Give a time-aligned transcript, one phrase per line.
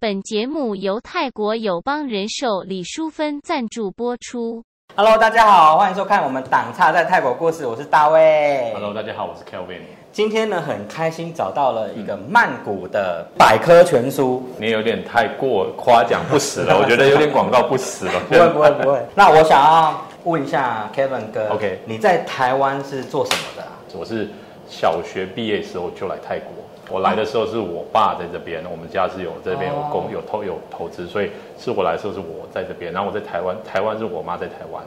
[0.00, 4.62] 本节目由泰国友邦人寿李淑芬赞助播出。
[4.94, 8.70] Hello，大家好，欢迎收看我们党差在泰国故事，我是大卫。
[8.74, 9.80] Hello，大家好，我是 Kelvin。
[10.12, 14.48] 今天呢，很开心找到了一个曼谷的百科全书。
[14.56, 18.20] 你有点太过夸奖不实了， 我觉得有点广告不实了。
[18.28, 19.04] 不会不会不会。
[19.16, 24.28] 那我想要问一下 Kevin 哥 OK 你在台湾是做什么的啊、我是
[24.68, 26.52] 小学毕业时候就来泰国，
[26.90, 34.82] 我来的时候是我爸在这边，我们家是有这边有公有投有投资，所以是我来的时候是我在这边，然后我在台湾，台湾是我妈在台湾，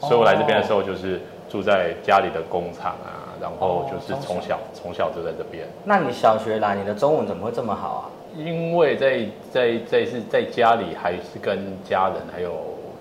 [0.00, 5.66] 所以我来这边的时候就是住在家里的工厂啊，然后就是从小从小就在这边。
[5.84, 8.04] 那你小学来，你的中文怎么会这么好啊？
[8.36, 11.56] 因为在在在是在家里还是跟
[11.88, 12.50] 家人还有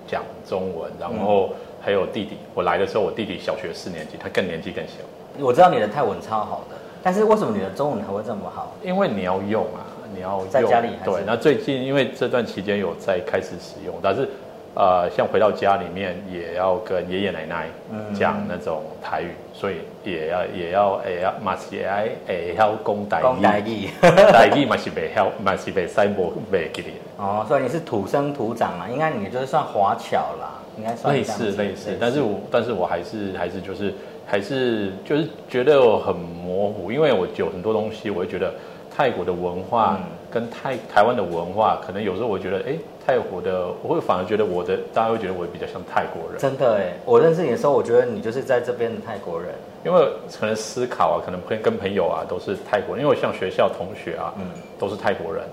[0.07, 1.49] 讲中文，然后
[1.81, 2.37] 还有弟弟。
[2.53, 4.93] 我来的时候，我弟弟小学四年级，他更年纪更小。
[5.39, 8.73] 我知道你的泰文超好的，但是为什么你的中文还会这么好？
[8.81, 9.83] 因为你要用啊，
[10.15, 11.21] 你要用在家里对。
[11.27, 14.27] 那最近因为这段期间有在开始使用，但是
[14.75, 23.89] 呃，像回到家里面也要跟爷爷奶奶嗯讲那种台语，所以也要也要也要嘛是也要也要讲台讲台语，语。
[24.01, 26.89] 台语嘛是袂晓， 嘛是袂使无袂记得。
[27.17, 33.93] 哦，所以你是土生土长啊，应该你就是算华侨啦，应该算类似类似，但是我但是我还是还是就是
[34.25, 36.15] 还是就是觉得很
[36.63, 38.53] 模糊，因为我有很多东西，我会觉得
[38.95, 42.75] 泰国的文化嗯跟泰台湾的文化，可能有时候我觉得，哎，
[43.05, 49.49] 泰国的我会反而觉得我的大家会觉得我比较像泰国人，真的哎，我认识你的时候，我觉得你就是在这边的泰国人。
[49.85, 49.99] 因为
[50.39, 54.45] 可能思考啊，可能跟跟朋友啊都是泰国人，因为像学校同学啊，嗯
[54.79, 55.43] 都是泰国人。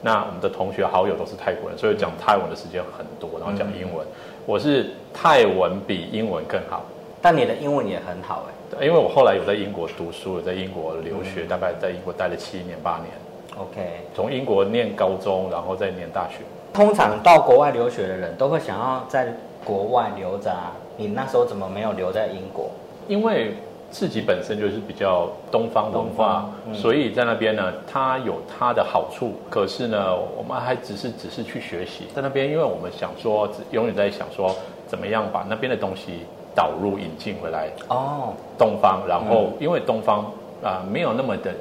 [0.00, 4.06] 那我们的同学好友都是泰国人，所以讲泰文的时间很多，然后讲英文。
[4.46, 6.84] 我是泰文比英文更好。
[7.20, 8.54] 但你的英文也很好哎。
[8.80, 13.08] 因为我后来有在英国读书，有在英国留学，大概在英国待了七年八年
[13.58, 13.80] ，OK，
[14.14, 16.36] 从英国念高中，然后再念大学。
[16.72, 22.70] 通常到国外留学的人都会想要在国外留着啊，你那时候怎么没有留在英国？
[23.08, 23.54] 因为
[23.90, 29.32] 自己本身就是比较东方文化，嗯所以在那边呢，它有它的好处。
[29.50, 34.54] 可是呢，我们还只是只是去学习，在那边，因为我们想说，永远在想说，
[34.86, 36.20] 怎么样把那边的东西
[36.54, 40.24] 导入引进回来哦，东方，然后因为东方
[40.62, 41.54] 啊、没有那么的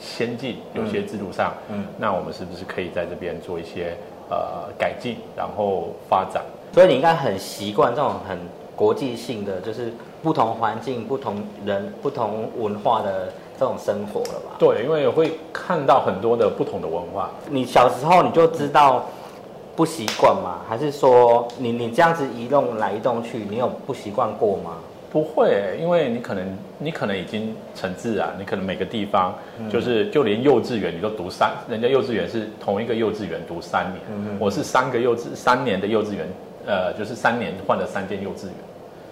[0.00, 3.96] 先进，有些制度上，嗯嗯，那我们是不是可以在这边做一些
[4.28, 6.42] 呃改进，然后发展？
[6.72, 8.36] 所以你应该很习惯这种很
[8.74, 14.56] 国际性的，就是不同环境、不同人、不同文化的这种生活了吧？
[14.58, 17.30] 对，因为会看到很多的不同的文化。
[17.48, 19.04] 你小时候你就知道
[19.74, 20.60] 不习惯吗？
[20.68, 24.76] 还是说你你这样子移动来移动去，你有不习惯过吗？
[25.10, 29.34] 不会，因为你可能你可能已经成自然，你可能每个地方
[29.70, 36.26] 就是就连幼稚园你都读三，人家幼稚园是同一个幼稚园读三年，我是三个幼稚三年的幼稚园，
[36.66, 38.54] 呃，就是三年换了三间幼稚园，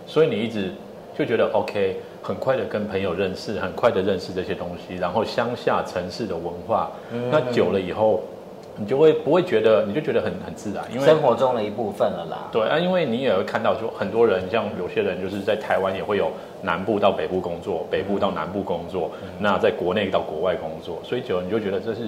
[0.07, 0.73] 所以你一直
[1.19, 6.91] 就觉得 OK，很快的跟朋友认识，很快的认识这些东西，然后乡下城市的文化，
[7.31, 8.23] 那久了以后，
[8.77, 12.49] 你就会不会觉得你就觉得很很自然，因为生活中的一部分了啦。
[12.51, 16.31] 对啊，因为你也会看到，就很多人，像有些人就是在台湾也会有
[16.63, 22.01] 南部到北部工作，北部到南部工作，那在国内到国外工作，所以久了你就觉得这是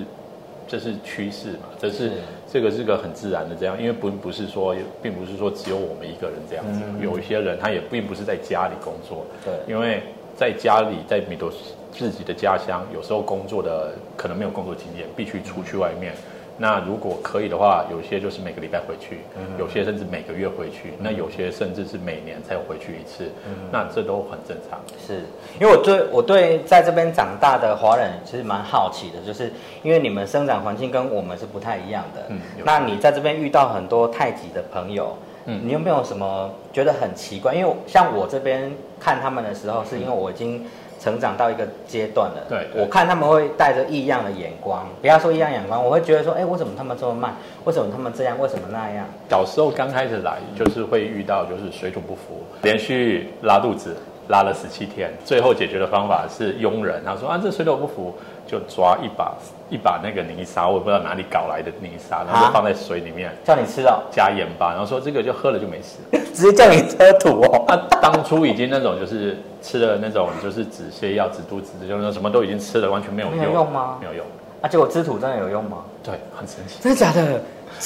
[0.67, 2.13] 这是趋势嘛，这是是
[2.51, 10.03] 这个是个很自然的这样，因为不不是说，并不是说只有我们一个人这样子，有一些人他也并不是在家里工作，对因为
[10.37, 11.53] 在家里在米多
[11.93, 16.15] 自己的家乡，有时候工作的可能没有工作经验，必须出去外面。
[16.59, 19.19] 那如果可以的话，有些就是每个礼拜回去，
[19.59, 23.31] 有些甚至每个月回去，那有些甚至是每年才回去一次，
[23.71, 24.79] 那这都很正常。
[25.05, 25.25] 是
[25.61, 29.53] 因为我对我对在这边长大的华人其实蛮好奇的，就是
[29.83, 32.23] 因为你们生长环境跟我们是不太一样的。
[32.29, 37.55] 嗯那你在这边遇到很多太极的朋友，嗯你有没有什么觉得很奇怪？
[37.55, 38.71] 因为像我这边
[39.01, 40.65] 看他们的时候，是因为我已经
[41.03, 42.47] 成长到一个阶段了。
[42.49, 47.35] 对对我看他们会带着异样的眼光，不要说异样眼光，我会觉得说，哎，为什么他们这么慢？
[47.65, 48.39] 为什么他们这样？
[48.39, 49.05] 为什么那样？
[49.29, 53.97] 小时候刚开始来，就是会遇到就是水土不服，连续拉肚子，
[54.29, 58.15] 拉了十七天，最后解决的方法是佣人，他说啊这水土不服，
[58.47, 59.35] 就抓一把
[59.73, 65.97] 一把那个泥沙，我也不知道哪里搞来的泥沙，然后啊就放在水里面叫你吃哦，加盐巴，然后说这个就喝了就没事。
[66.35, 67.65] 直接叫你喝土哦。
[67.67, 73.39] 他当初已经那种就是吃了那种就是止泻药、止肚子，就是什么都已经吃了，完全没有用。
[73.39, 74.27] 没有用吗没有用。
[74.61, 75.79] 啊，结果吃土真的有用吗？
[76.05, 76.83] 对，很神奇。
[76.83, 77.41] 真的假的？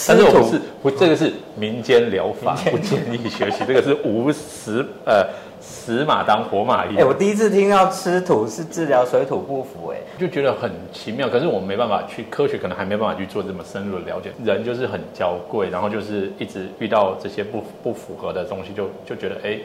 [0.08, 3.64] 但是我不是不，这个是民间疗法，不建议学习。
[3.64, 5.24] 这个是无实呃
[5.68, 11.28] 死马当活马医哎、，我第一次听到吃土是治疗水土不服、哎，就觉得很奇妙。
[11.28, 14.30] 可是我们没办法去科学，可能还没办法去做这么深入的了解。
[14.44, 19.58] 人就是很娇贵，然后就是一直遇到这些不不符合的东西，就就觉得哎，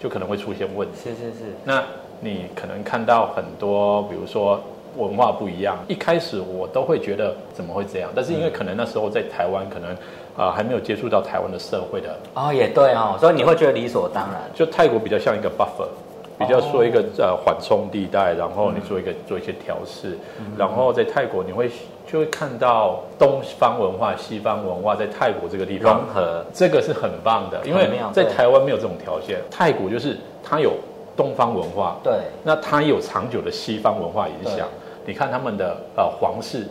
[0.00, 0.94] 就可能会出现问题。
[1.04, 1.80] 是是是，那
[2.20, 4.60] 你可能看到很多，比如说
[4.96, 8.10] 文化不一样，一开始我都会觉得怎么会这样？
[8.16, 9.96] 但是因为可能那时候在台湾，可能
[10.36, 14.40] 啊、呃还没有接触到台湾的社会的，哦，也对哦，所以你会觉得理所当然。
[14.54, 15.88] 就泰国比较像一个 buffer。
[16.38, 20.18] 比较说一个呃缓冲地带，然后你做一个做一些调试，
[20.58, 21.66] 然后在泰国你会
[22.06, 29.38] 就会看到东方文化、西方文化在泰国这个地方融合，这个是很棒的，因为在台湾没有这种条件。
[29.50, 30.74] 泰国就是它有
[31.16, 32.12] 东方文化，对，
[32.44, 34.68] 那它有长久的西方文化影响。
[35.06, 36.66] 你看他们的呃皇室、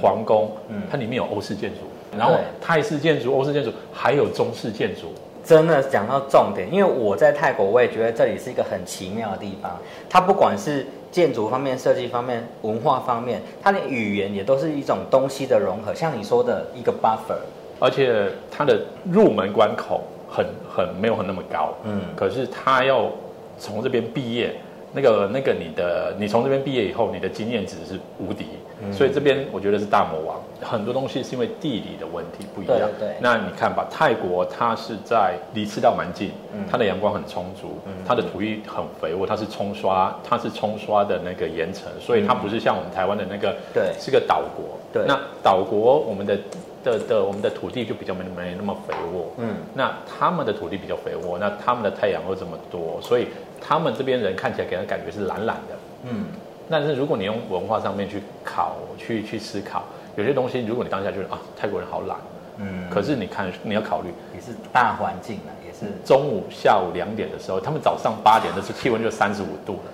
[0.00, 0.52] 皇宫，
[0.88, 1.80] 它里面有欧式建筑，
[2.16, 5.12] 然后泰式建筑、欧式建筑，还有中式建筑。
[5.44, 9.78] 真的讲到重点，因为我在泰国，我也觉得这里是一个很奇妙的地方。
[10.06, 15.94] 它不管是建筑方面、设计方面、文化方面，它的语言也都是一种东西的融合。
[15.94, 17.38] 像你说的一个 buffer，
[17.80, 18.78] 而且它的
[19.10, 23.10] 入门关口很很没有很那么高，嗯嗯，可是他要
[23.58, 24.54] 从这边毕业，
[24.98, 28.46] 那个那个你的你从这边毕业以后，你的经验值是无敌，
[28.82, 28.92] 嗯。
[28.92, 30.40] 所以这边我觉得是大魔王。
[30.60, 36.64] 很多东西是因为地理的问题不一样，对那你看吧，泰国它是在离赤道蛮近，嗯。
[36.68, 43.92] 它的阳光很充足，它的土地很肥沃，它是冲刷，它是冲刷的那个岩层，所以它不是像我们台湾的那个，对。
[44.00, 45.04] 是个岛国，对。
[45.06, 46.36] 那岛国我们的
[46.82, 53.28] 的的我们的土地就比较没没那么肥沃，嗯，那他们的土地比较肥沃，那他们的太阳又这么多，所以
[53.60, 55.74] 他们这边人看起来给人感觉是懒懒的。
[56.04, 56.26] 嗯，
[56.70, 59.84] 但是如果你用文化上面去考、去去思考，
[60.16, 62.16] 有些东西，如果你当下觉得啊，泰国人好懒，
[62.58, 62.88] 嗯。
[62.90, 65.92] 可是你看你要考虑，也是大环境啊，也是。
[66.04, 69.92] 中午、下午两点的时候，他们早上八点的时候气温就三十五度了，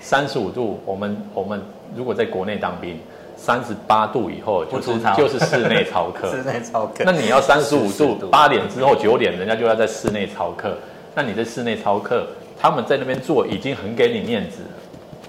[0.00, 1.60] 三十五度，我们我们
[1.96, 2.98] 如果在国内当兵，
[3.36, 7.04] 三十八度以后就就是室内操课， 室内操课。
[7.04, 10.76] 那你要三十五度40度，八点之后九点，人家就要在室内操课。
[11.14, 12.26] 那你在室内操课，
[12.60, 14.68] 他们在那边做已经很给你面子了，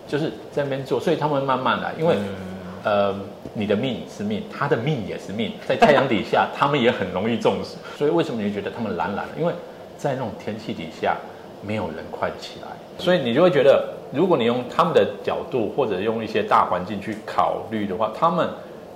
[0.08, 2.16] 就是在那边做，所以他们慢慢来，因为、
[2.84, 3.16] 呃，
[3.54, 7.78] 你的命是命，他的命也是命，在太阳底下，他们也很容易中暑。
[7.98, 9.34] 所以为什么你觉得他们懒懒的？
[9.40, 9.54] 因为
[9.98, 11.16] 在那种天气底下，
[11.66, 12.68] 没有人快得起来，
[12.98, 18.50] 所以你就会觉得，如果你用他们的角度，或者用一些大环境去考虑的话，他们。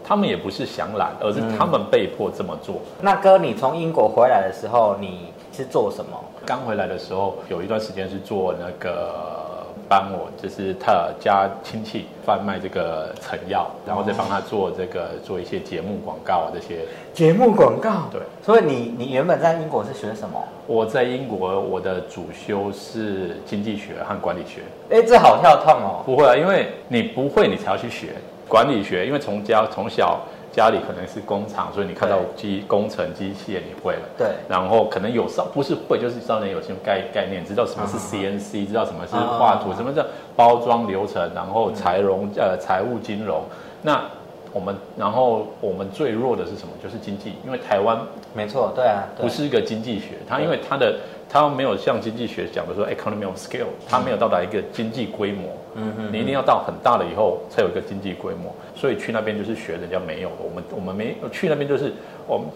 [0.08, 2.76] 他们也不是想懒，而是他们被迫这么做。
[3.02, 6.12] 那哥，你从英国回来的时候，你是做什么？
[6.46, 16.82] 刚回来的时候，有一段时间是做那个帮我，就是他家亲戚贩卖这个成药，然后再帮他做这个做一些节目广告啊这些。
[17.14, 18.08] 节目广告。
[18.12, 20.42] 对，所以你你原本在英国是学什么？
[20.68, 24.62] 我在英国，我的主修是经济学和管理学。
[24.90, 26.04] 哎，这好跳痛哦。
[26.06, 28.10] 不会啊，因为你不会，你才要去学
[28.48, 29.06] 管理学。
[29.06, 30.20] 因为从家从小
[30.56, 34.07] 家里可能是工厂，所以你看到机工程机械你会了。
[34.18, 40.02] 对然后可能有少不是会，就是少年有些概概念，知道什么是 CNC，知道什么是画图，啊什么叫
[40.34, 43.44] 包装流程，然后财融呃财务金融。
[43.81, 44.02] 那
[44.54, 46.69] 我们然后我们最弱的是什么？
[46.81, 48.00] 就是经济，因为台湾
[48.36, 50.98] 没错，对啊，对不是一个经济学，它因为它的
[51.30, 55.50] 它没有像经济学讲的说 economy of scale，它没有到达一个经济规模。
[55.78, 60.36] 嗯哼你一定要到很大了以后才有一个经济规模，所以去那边就是学人家没有的。
[60.44, 61.92] 我们我们没去那边就是
[62.28, 62.48] 我们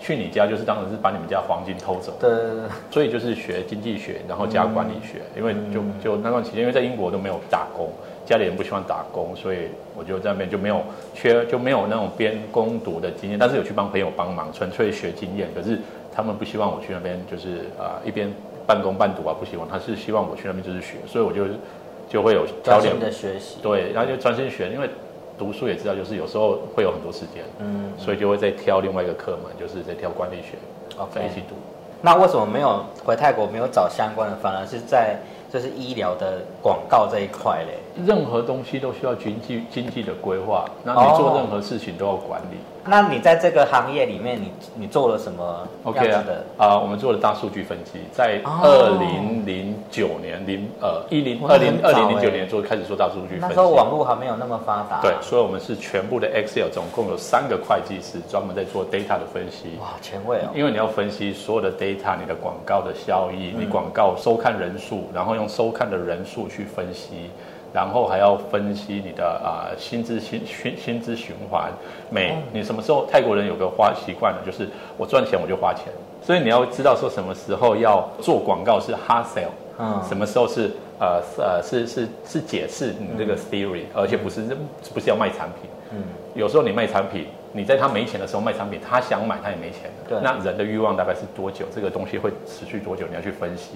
[0.00, 5.20] 去你家就是当然是把你们家黄金偷走，对对对对所以就是学经济学，然后加管理学。
[5.36, 7.90] 因为就就那段期间，因为在英国都没有打工，
[8.24, 10.80] 家里人不喜欢打工，所以我就在那边就没有
[11.14, 15.48] 缺就没有那种边攻读的经验，但是有去帮朋友帮忙，纯粹学经验。
[15.54, 15.78] 可是
[16.14, 18.32] 他们不希望我去那边就是啊、一边
[18.66, 21.44] 半工半读啊，不希望，他是希望我去那边就是学，所以我就
[22.08, 23.58] 就会有专心的学习。
[23.62, 24.88] 对，然后就专心学，因为
[25.38, 30.56] 读书也知道，就是有时候会有很多时间，嗯所以就会再挑另外一个课嘛，就是在挑管理学
[30.96, 31.54] ，，OK 在一起读。
[32.00, 35.16] 那为什么没有回泰国，没有找相关的，反而是在
[35.52, 37.78] 就是医疗的广告这一块嘞？
[38.06, 42.56] 任何东西都需要经济经济的规划，那哦你做任何事情都要管理。
[42.86, 46.22] 那你在这个行业里面，你你做了什么 OK 啊
[46.58, 53.46] 啊、我们做了大数据分析，在哦二零零九年零呃一零二零二零零九年做开始做大数据分析。
[53.48, 55.00] 那时候网络还没有那么发达。
[55.00, 59.78] 对，所以我们是全部的 Excel，总共有三个会计师专门在做 data 的分析。
[59.80, 60.50] 哇，前卫哦。
[60.54, 67.30] 因为你要分析所有的 data，你的广告的效益，嗯你广告收看人数，然后用收看的人数去分析
[67.74, 71.72] 然后还要分析你的啊、薪资薪薪薪资循环，
[72.08, 80.00] 每你什么时候泰国人有个花习惯呢，就是我赚钱我就花钱，所以你要知道说什么时候要做广告是 hard sell，嗯。
[80.08, 84.40] 什么时候是呃是呃是是是解释你这个 theory，、而且不是
[84.94, 86.04] 不是要卖产品，嗯，
[86.34, 91.64] 有时候你卖产品，你在他没钱的时候卖产品，他想买他也没钱对那人的欲望大概是多久？
[91.72, 93.06] 这个东西会持续多久？
[93.08, 93.74] 你要去分析。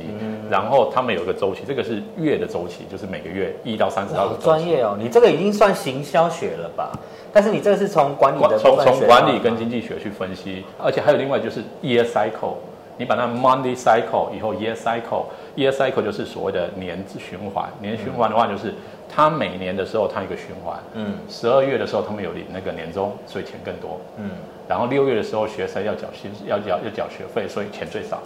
[0.50, 4.44] 然后他们有一个周期，这个是月的周期，就是每个月一到三十号的周期。
[4.44, 6.90] 专业哦，你这个已经算行销学了吧？
[7.32, 12.54] 但是你这个是从管理的从从管理跟经济学去分析，而且还有另外就是 year cycle，
[12.96, 17.68] 你把那 monthly cycle 以后 year cycle，year cycle 就是所谓的年循环。
[17.80, 18.74] 年循环的话就是
[19.18, 24.00] 它每年的时候它有一个循环，嗯十二月的时候他们有领那个年终，所以钱更多。
[24.16, 24.30] 嗯，
[24.68, 28.22] 然后六月的时候学生要缴薪要缴要缴学费，所以钱最少。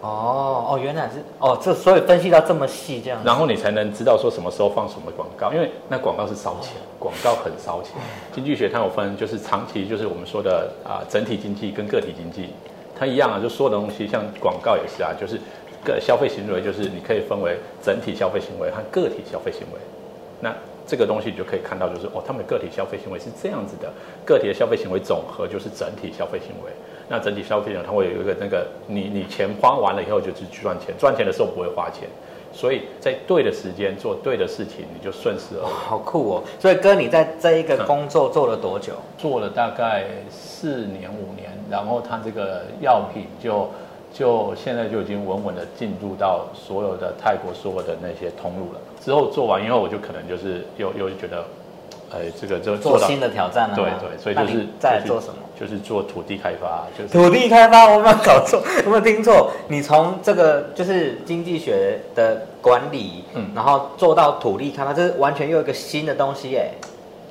[0.00, 3.20] 哦哦，原来是哦，这所以分析到这么细这样。
[3.24, 7.92] 然后你才能知道说什么时候放什么广告，因为那广告是烧钱，广告很烧钱。
[8.32, 12.48] 经济学它有分，就是长期就是我们说的啊、整体经济跟个体经济，
[12.98, 15.38] 它一样啊，就所有的东西，像广告也是啊，就是
[15.84, 19.78] 个消费行为，就是你可以分为整体消费行为和个体消费行为。
[20.40, 20.54] 那
[20.86, 23.90] 这个东西你就可以看到，就是哦，他们的个体消费行为是这样子的，
[24.24, 26.70] 个体的消费行为总和就是整体消费行为。
[27.08, 32.08] 那整体消费呢，它会有一个那个你你钱花完了以后就是去赚钱，赚钱的时候不会花钱，
[32.50, 35.72] 所以在对的时间做对的事情，你就顺势而为。
[35.72, 36.42] 好酷哦！
[36.58, 38.94] 所以哥，你在这一个工作做了多久？
[39.18, 43.68] 做了大概四年五年，然后他这个药品就
[44.12, 48.80] 就现在就已经稳稳的进入到所有的泰国所有的那些通路了。
[49.04, 51.44] 之后做完以后，我就可能就是又又觉得，
[52.10, 53.74] 哎，这个就到做新的挑战了！
[53.74, 55.34] 对对，所以就是那你再来就是做什么？
[55.60, 58.62] 就是做土地开发，就是土地开发，我有没有搞错？
[58.84, 59.50] 有没有听错？
[59.68, 66.70] 你从这个就是经济学的管理，嗯然后做到土地开发，这是完全又一个新的东西耶。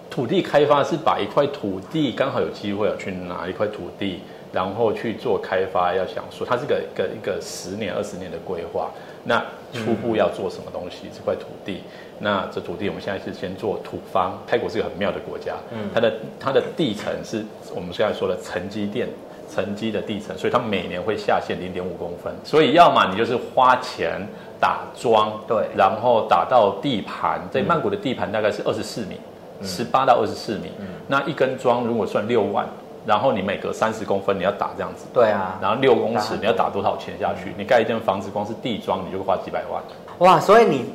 [0.09, 5.93] 土地开发是把一块土地刚好有机会啊，去拿一块土地，然后去做开发。
[5.95, 8.91] 要想说，它是个一个一个十年、二十年的规划。
[9.23, 11.09] 那初步要做什么东西？
[11.13, 11.81] 这块土地，
[12.19, 14.37] 那这土地我们现在是先做土方。
[14.47, 17.43] 泰国是个很妙的国家，嗯它的它的地层是
[17.75, 19.07] 我们现在说的沉积垫。
[19.53, 24.19] 沉积的地层，所以它每年会下陷零点五公分，所以要么你就是花钱
[24.59, 29.17] 打桩，对然后打到地盘，在曼谷的地盘大概是二十四米，
[29.61, 30.71] 十八到二十四米，
[31.07, 32.67] 那一根桩如果算六万，
[33.05, 37.53] 然后你每隔三十公分你要打这样子，对啊，然后六公尺你要打多少钱下去？
[37.57, 39.81] 你盖一间房子，光是地桩你就会花几百万。
[40.19, 40.39] 哇！
[40.39, 40.85] 所以你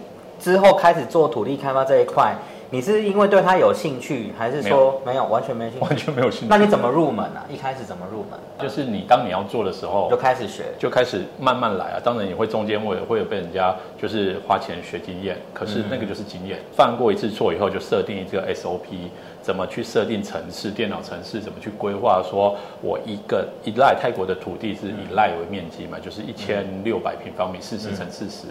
[0.41, 2.35] 之后开始做土地开发这一块，
[2.71, 5.85] 你是因为对它有兴趣，还是说没有完全没兴趣？
[5.85, 6.47] 完全没有兴趣。
[6.49, 7.45] 那你怎么入门啊？
[7.50, 8.38] 一开始怎么入门？
[8.61, 10.65] 就是你当你要做的时候就，开始学。
[10.79, 12.00] 就开始慢慢来啊。
[12.03, 16.59] 当然也会中间会有会有被人家就是花钱学经验，可是那个就是经验。
[16.77, 19.09] 犯过一次错以后，就设定一个 SOP，
[19.49, 22.23] 怎么去设定城市、电脑城市，怎么去规划。
[22.23, 28.47] 说我一个依赖泰国的土地是以赖为面积嘛，就是一千六百平方米，四十乘四十。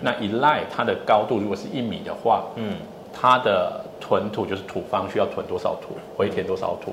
[0.00, 2.74] 那依赖它的高度如果是一米的话，嗯，
[3.12, 6.92] 它的囤土就是土方需要囤多少土，回填多少土。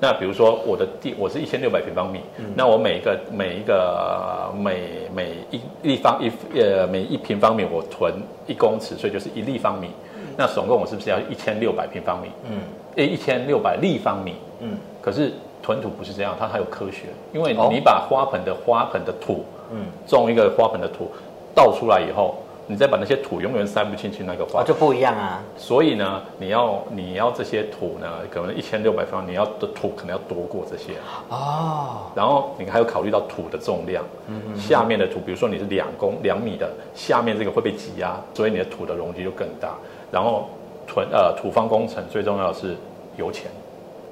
[0.00, 2.20] 那比如说我的地我是一千六百平方米，
[2.56, 8.14] 那我每一个每一个每每一立方一呃每一平方米我囤
[8.46, 9.90] 一公尺，所以就是一立方米。
[10.38, 12.28] 那总共我是不是要一千六百平方米？
[12.50, 12.62] 嗯
[12.96, 14.34] 诶，一千六百立方米。
[14.60, 15.32] 嗯可是
[15.62, 21.10] 屯土不是这样，它还有科学，因为哦你把花盆的花盆的土嗯，种一个花盆的土
[21.54, 22.36] 倒出来以后，
[22.66, 25.42] 你再把那些土永远塞不进去那个花就不一样啊。
[25.56, 30.92] 所以呢，你要你要这些土呢，可能一千六百方，你要的土可能要多过这些。
[31.28, 39.74] 哦，然后你还有考虑到土的重量，嗯下面的土，比如说你是两公两米的，下面这个会被挤压，所以你的土的容积就更大。
[40.10, 40.48] 然后
[40.94, 42.76] 屯呃土方工程最重要的是
[43.16, 43.50] 油钱，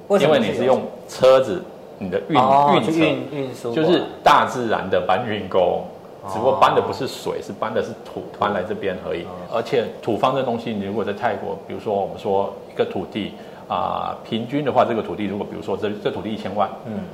[0.08, 1.62] 因为什么为你是用车子，
[1.98, 5.84] 你的运、哦运车运运输过来，就是大自然的搬运工，
[6.28, 9.24] 只不过哦搬的不是水，是搬的是土，搬来这边而已。
[9.52, 13.34] 而且土方这东西，你如果在泰国，比如说我们说一个土地
[13.68, 17.04] 啊、平均的话，这个土地如果比如说这这土地一千万，嗯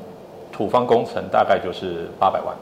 [0.50, 2.56] 土方工程大概就是八百万，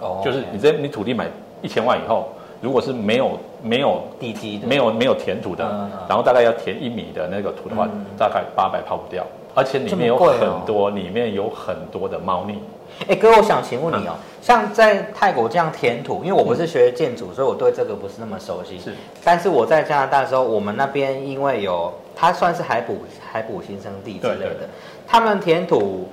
[0.00, 0.22] 哦。
[0.24, 1.28] 就是你这你土地买
[1.60, 2.28] 一千万以后，
[2.60, 9.24] 如果是没有没有地基的没有没有填土的，嗯嗯然后大概要填一米的那个土的话，嗯大概八百抛不掉，
[9.54, 12.58] 而且里面有很多，里面有很多的猫腻。
[13.06, 18.78] 哎，哥，我想请问你哦，像在泰国这样填土，因为我不是学建筑，所以我对这个不是那么熟悉。
[18.80, 22.98] 是，但是我在加拿大的时候，我们那边因为有它算是海捕
[23.30, 24.68] 海捕新生地之类的
[25.06, 26.08] 他们填土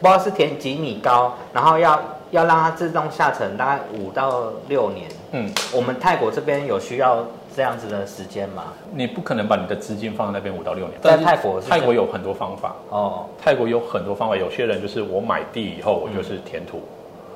[0.00, 2.00] 不知道是填几米高，然后要
[2.30, 5.06] 要让它自动下沉，大概五到六年。
[5.32, 8.64] 嗯，我们泰国这边有需要这样子的时间吗？
[8.92, 11.00] 你不可能把你的资金放在那边五到六年。
[11.00, 14.36] 在泰国泰国有很多方法，哦，泰国有很多方法。
[14.36, 16.82] 有些人就是我买地以后，我就是填土，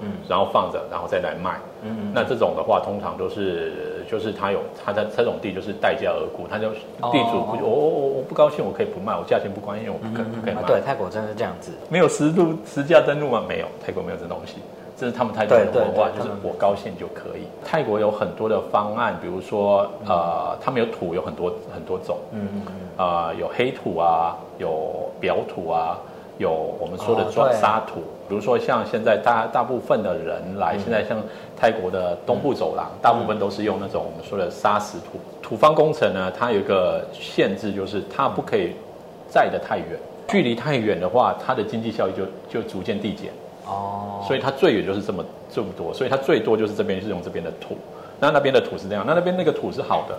[0.00, 1.52] 嗯然后放着，然后再来卖。
[1.82, 6.70] 嗯嗯，那这种的话，通常都是就是他有他的这种地就是待价而沽，他就
[7.00, 10.62] 哦地主不我我我我不高兴，我可以不卖，我价钱不关，因为我不可不可以卖。
[10.62, 11.70] 啊对，泰国真的是这样子。
[11.88, 13.44] 没有实录实价登录吗？
[13.48, 14.54] 没有，泰国没有这东西，
[14.96, 17.42] 这是他们泰国的文化，就是我高兴就可以。
[17.64, 25.98] 泰国有很多的方案，比如说呃，他们有土有很多很多种，嗯嗯嗯，呃，有黑土啊，有表土啊，
[26.38, 28.02] 有我们说的哦对抓沙土。
[28.28, 31.18] 比如说像现在大大部分的人嗯来，现在像
[31.56, 35.18] 泰国的东部走廊，大部分都是用那种我们说的砂石土。
[35.42, 38.72] 土方工程呢，它有一个限制，就是它不可以
[39.28, 39.88] 载得太远，
[40.28, 43.30] 距离太远的话，它的经济效益就就逐渐递减。
[43.66, 47.76] 哦，所以它最远就是这么这么多，所以它最多就是这边是用这边的土，
[48.20, 50.18] 那那边的土是这样，那那边那个土是好的，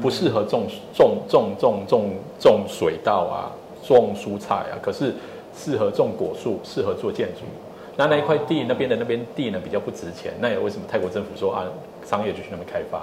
[0.00, 3.50] 不适合种种种种种种水稻啊，
[3.82, 5.14] 种蔬菜啊，可是
[5.56, 7.42] 适合种果树，适合做建筑。
[7.96, 11.64] 那那一块地那边的那边地呢比较不值钱，那也为什么泰国政府说啊
[12.04, 13.02] 商业就去那边开发？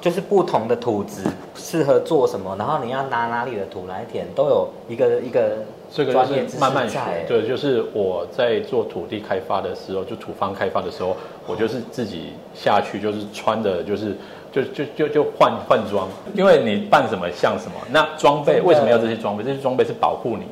[0.00, 1.22] 就是不同的土质
[1.54, 5.58] 适合做什么，然后你要拿哪里的土来填，都有一个一个
[5.92, 11.16] 这个就专业慢慢学在，对，就是我在做土地开发的时候，就土方开发的时候，
[11.46, 14.16] 我就是自己下去，就是穿的，就是
[14.52, 17.72] 就就就就换换装，因为你扮什么像什么。
[17.90, 19.42] 那装备为什么要这些装备？
[19.42, 20.50] 这些装备是保护你的。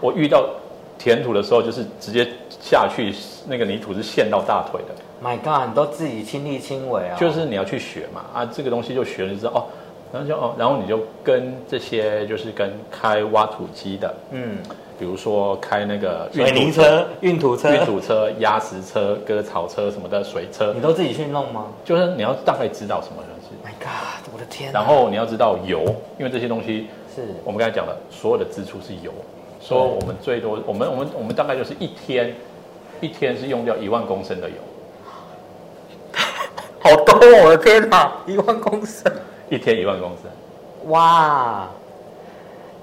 [0.00, 0.46] 我遇到
[0.98, 2.26] 填土的时候，就是直接
[2.64, 3.14] 下去，
[3.46, 9.64] 那个泥土是陷到大腿的，My God，你都自己亲力亲为啊、就是你要去学嘛啊，这个东西就学了之后哦，
[10.10, 14.56] 然后就哦，然后你就跟这些就是跟开挖土机的，嗯，
[14.98, 20.72] 比如说开那个水运泥车、运土车、运土车、压实车、割草车什么的水车。
[20.74, 21.66] 你，都自己去弄吗？
[21.84, 25.84] 就是你要大概知道什么东西，？My God，我的天啊、然后你要知道油，
[26.18, 27.26] 因为这些东西是。
[27.44, 29.12] 我们刚才讲的，所有的支出是油，
[29.60, 32.34] 说我们最多，我们我们我们大概就是一天，
[33.00, 34.56] 一天是用掉一万公升的油，
[36.80, 39.12] 好多，我的天哪，一万公升，
[39.48, 41.68] 一天一万公升，哇！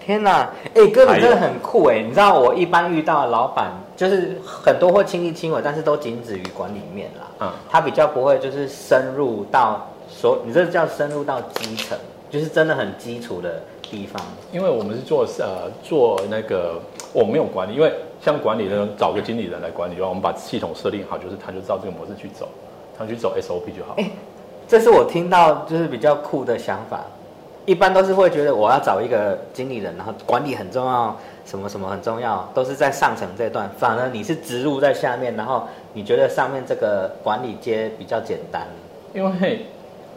[0.04, 2.02] 天哪，哎、哥你真的很酷哎！
[2.02, 7.28] 你知道我一般遇到的老板，就是很多会亲力亲为，但是都仅止于管理面啦。
[7.40, 11.96] 嗯他比较不会就是深入到所，你这叫深入到基层，
[12.32, 14.20] 就是真的很基础的地方。
[14.52, 16.82] 因为我们是做呃做那个
[17.14, 22.48] 我没有管理，因为像管理人找个经理人来管理的话，我们把系统设定好，就是他就照这个模式去走，
[22.98, 23.96] 他去走 SOP 就好。
[23.98, 24.10] 哎
[24.68, 27.02] 这是我听到就是比较酷的想法。
[27.66, 33.70] 一般都是会觉得我要找一个经理人，然后管理很重要，什么什么很重要，都是在上层这段。
[33.78, 38.66] 反而你是植入在下面，然后你觉得上面这个管理阶比较简单。
[39.14, 39.66] 因为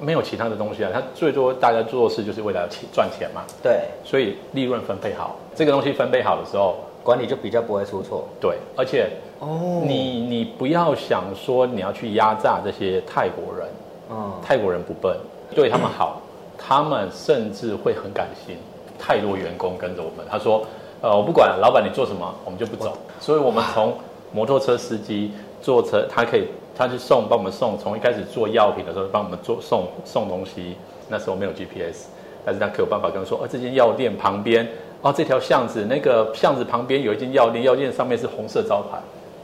[0.00, 8.26] 没有其他的东西啊，他最多大家做事就是为了钱赚钱嘛，对，所以利润分配好，这个东西分配好的时候，管理就比较不会出错。
[8.40, 13.68] 对，而且哦你你不要想说你要去压榨这些泰国人，
[14.10, 15.16] 嗯，泰国人不笨，
[15.54, 16.20] 对他们好，
[16.58, 18.56] 他们甚至会很感心。
[18.96, 20.64] 太多员工跟着我们，他说，
[21.02, 22.96] 呃，我不管，老板你做什么，我们就不走。
[23.20, 23.92] 所以我们从
[24.32, 30.76] 摩托车司机坐车，他可以，他去送，帮我们送，从一开始做药品的时候帮我们做送送东西，
[31.08, 32.06] 那时候没有 GPS，
[32.44, 34.66] 但是他可有办法跟我说，哦，这间药店旁边，
[35.00, 38.98] 哦，这条巷子那个巷子旁边有一间药店，药店上面是红色招牌，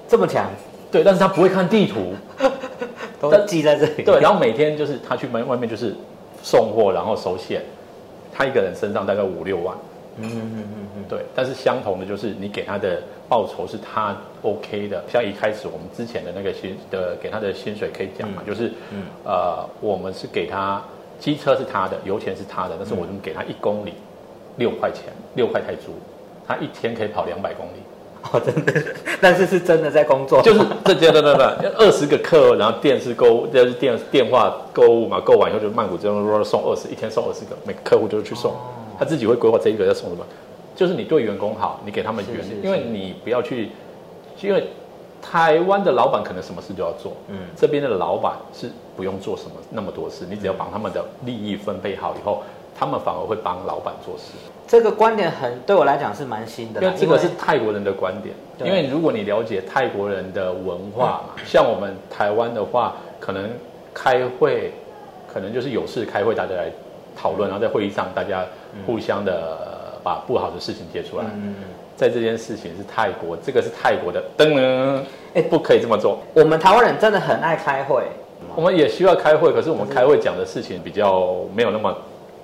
[0.09, 0.51] 这么强，
[0.91, 2.15] 对，但是他不会看地图，
[3.21, 4.03] 都记在这里。
[4.03, 5.95] 对，然后每天就是他去门外面就是
[6.43, 7.63] 送货，然后收现，
[8.33, 9.77] 他一个人身上大概五六万，
[10.23, 11.21] 嗯嗯嗯嗯对。
[11.35, 19.03] 但是相同的就是你给他的报酬是他 OK 的，像一开始我们之前的那个薪的给他的薪水可以讲嘛，就是嗯。
[19.25, 20.83] 呃我们是给他
[21.19, 23.95] 机车是他的，油钱是他的，但是我们给他一公里
[24.57, 25.05] 六块钱，
[25.35, 25.93] 六块泰铢，
[26.47, 27.81] 他一天可以跑两百公里。
[28.33, 28.75] 哦，真的，
[29.19, 38.53] 但是是真的在工作，就是这这对对对，二十个客，然后电视购物，就是电电话购物嘛，购完以后就曼谷这样送二十，一天送二十个，每个客户就是去送，
[39.01, 40.23] 他自己会规划这一个要送什么，
[40.77, 43.71] 就是你对员工好，你给他们原因为你不要去，
[44.43, 44.69] 因为
[45.23, 47.39] 台湾的老板可能什么事都要做，嗯。
[47.57, 52.43] 这边的老板是不用做什么那么多事，你只要把他们的利益分配好以后，
[52.79, 54.35] 他们反而会帮老板做事。
[54.69, 63.51] 这个观点很对我来讲是蛮新的啦，因为这个是泰国人的观点，因为如果你了解泰国人的文化嘛， 像我们台湾的话，可能
[63.95, 64.73] 开会，
[65.27, 66.71] 可能就是有事开会，大家来
[67.17, 68.45] 讨论，然后在会议上大家
[68.87, 71.25] 互相的把不好的事情贴出来。
[71.35, 71.55] 嗯，
[71.97, 75.03] 在这件事情是泰国，这个是泰国的灯呢，
[75.35, 76.19] 哎，不可以这么做。
[76.35, 78.05] 我们台湾人真的很爱开会，
[78.57, 81.95] 我们也需要开会，可是我们开会讲的事情比较没有那么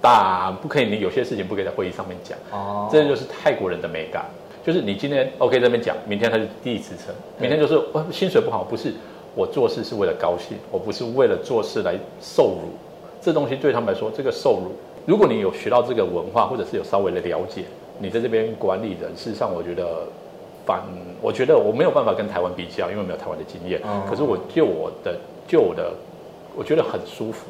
[0.01, 2.37] 大，不可以，你有些事情不可以在会议上面讲。
[2.53, 4.27] 哦，这就是泰国人的美感，
[4.65, 8.93] 就是你今天 OK 这边讲，明天他就第一次称，明天就是我薪水不好，不是
[9.35, 12.69] 我做事是为了高兴，我不是为了做事来受辱。
[13.23, 14.73] 这东西对他们来说，这个受辱，
[15.07, 17.63] 如果你有学到这个文化，或者是有稍微的了解，
[17.99, 20.03] 你在这边管理人，事实上我觉得
[20.67, 20.83] 反，
[21.23, 23.81] 我觉得我没有办法跟台湾比较，因为没有台湾的经验。
[24.11, 25.17] 可是我就我的
[25.47, 25.93] 就我的，
[26.57, 27.47] 我觉得很舒服。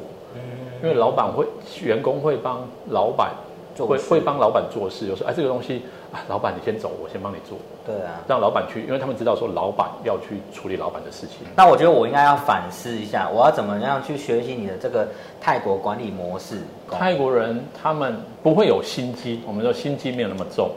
[0.83, 1.47] 因为老板会，
[1.83, 3.31] 员工会帮老板
[3.77, 8.19] 做会会帮老板做事，有时候哎这个东西啊，老板你先走，我先帮你做，对啊。
[8.27, 11.45] 让老板去，因为他们知道说老板要去处理老板的事情。
[11.55, 15.07] 那我觉得我应该要反思一下，我要怎么样去学习你的这个
[15.39, 16.57] 泰国管理模式？
[16.89, 20.71] 泰国人他们不会有心机，我们说心机没有那么重，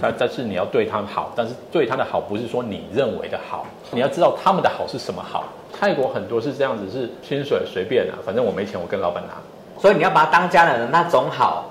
[0.00, 5.44] 但但是你要对他好，但是对他的好不是说你认为的好，你要知道他们的好是什么好。
[5.80, 9.34] 泰国很多是这样子，是薪水随便啊，反正我没钱，我跟老板拿。
[9.80, 11.66] 所以你要把他当家人，那总好。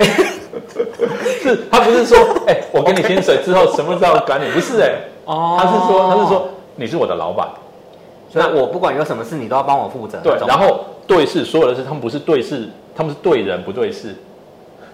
[1.42, 4.50] 是他不是说，哎、我给你薪水之后什么时候管你？
[4.52, 7.48] 不是哎、哦他是说他是说你是我的老板，
[8.30, 10.18] 所以我不管有什么事，你都要帮我负责。
[10.22, 14.14] 对然后对事所有的事，他们不是对事，他们是对人不对事，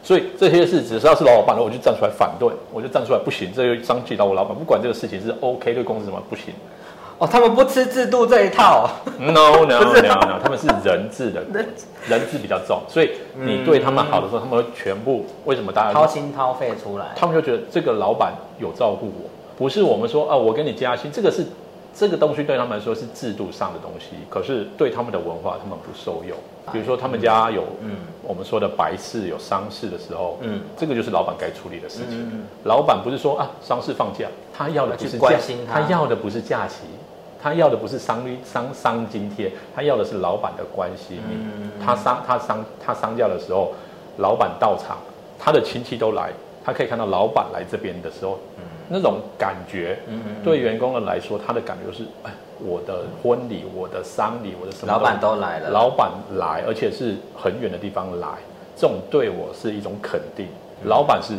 [0.03, 6.47] 所以这些事只要是老板的，我就站出来反对，我就站出来不行，这又伤及到我老板，不管这个事情是 OK 对公司什么不行
[7.18, 8.90] 哦，他们不吃制度这一套。
[9.18, 9.33] No
[9.64, 11.42] no no no，他们是人治的，
[12.09, 17.07] 人治比较重，所以你对他们好的时候，他们会全部为什么大家掏心掏肺出来。
[17.16, 21.46] 他们就觉得这个老板有照顾我，不是我们说啊，我给你加薪，这个是
[21.94, 26.37] 这个东西对他们来说是制度上的东西，可是对他们的文化，他们不受用。
[26.70, 32.44] 比如说他们家有，嗯，我们说的白事有丧事的时候，嗯嗯，这个就是老板该处理的事情。
[32.64, 36.81] 老板不是说啊，丧事放假，他要的不是假关心他他要的不是假期。
[37.46, 41.20] 他要的不是丧律丧丧津贴，他要的是老板的关系。
[41.30, 41.70] 嗯。
[41.80, 43.72] 他商他商他丧假的时候，
[44.16, 44.96] 老板到场，
[45.38, 46.32] 他的亲戚都来，
[46.64, 48.37] 他可以看到老板来这边的时候，
[48.88, 55.70] 那种感觉，嗯嗯对员工的来说，他的感觉就是，哎，我的婚礼、我的丧礼、我的什么，老板都来了。
[55.70, 58.26] 老板来，而且是很远的地方来，
[58.74, 60.46] 这种对我是一种肯定。
[60.82, 60.88] 嗯。
[60.88, 61.35] 老板是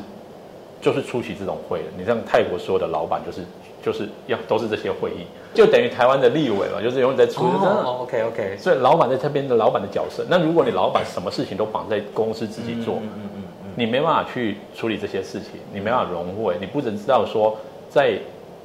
[0.79, 3.41] 就是出席这种会的，你像泰国所有的老板就是
[3.87, 5.23] 就是要都是这些会议，
[5.53, 8.57] 就等于台湾的立委嘛，就是永远在出，就是哦，OK OK。
[8.57, 17.55] 所以老板在这边的老板的角色，那如果你老板什么事情都绑在公司自己做，嗯嗯嗯嗯你没办法去处理这些事情，你没办法融会，你不能知道说
[17.89, 18.19] 在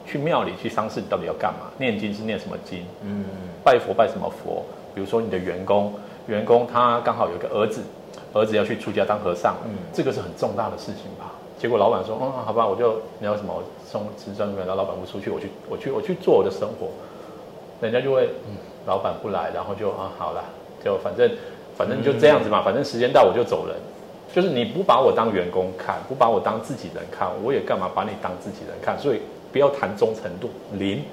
[0.05, 1.71] 去庙里去丧事，你到底要干嘛？
[1.79, 2.85] 念经是念什么经？
[3.05, 3.25] 嗯
[3.63, 4.65] 拜佛拜什么佛？
[4.93, 5.95] 比如说你的员工，
[6.27, 7.81] 员工他刚好有个儿子，
[8.33, 11.31] 儿子要去出家当和尚，嗯这个是很重大的事情吧？
[11.61, 13.55] 结果老板说，嗯，好吧，我就你要什么
[13.93, 16.89] 我送吃专门，然后老板不出去，我去，我去，我去做我的生活，
[17.81, 20.43] 人家就会，嗯，老板不来，然后就啊，好了，
[20.83, 21.31] 就反正
[21.77, 23.77] 反正就这样子嘛，反正时间到我就走人。
[24.35, 28.99] 就是你不把我当员工看，不把我当自己人看，我也干嘛把你当自己人看？
[28.99, 29.21] 所以
[29.53, 31.05] 不要谈忠诚度零。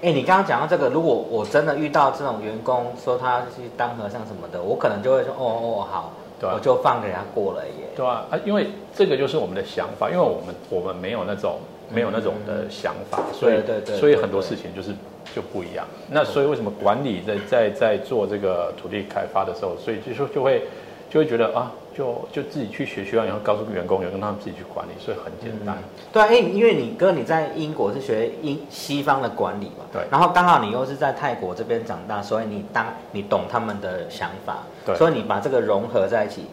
[0.00, 7.88] 哎、你刚刚讲到这个，如果我真的遇到这种员工说他去当和尚什么的，我可能就会说，哦哦好，对啊我就放给他过了耶。
[7.96, 11.56] 对啊，啊，因为这个就是我们的想法，因为我们我们没有那种
[11.90, 14.90] 没有那种的想法，所以对对对所以很多事情就是
[15.34, 15.86] 就不一样。
[16.10, 20.64] 那所以为什么管理在在在做这个土地开发的时候，所以就说就会
[21.10, 25.78] 就会觉得啊，就就自己去学学完以后，告诉员工，员工他们自己去管理，所以很简单。
[26.12, 30.02] 对啊，哎、因为你哥你在英国是学英西方的管理嘛，对。
[30.10, 34.94] 然后刚好你又是在泰国这边长大，所以你当你懂他们的想法，对。
[34.96, 36.44] 所以你把这个融合在一起，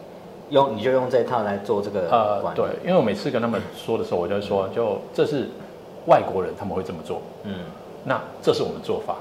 [0.50, 5.48] 用你就用这套来做这个呃，对，因为我每次跟他们说的时候，我就会说，就这是
[6.06, 7.54] 外国人他们会这么做，嗯，
[8.04, 9.16] 那这是我们做法，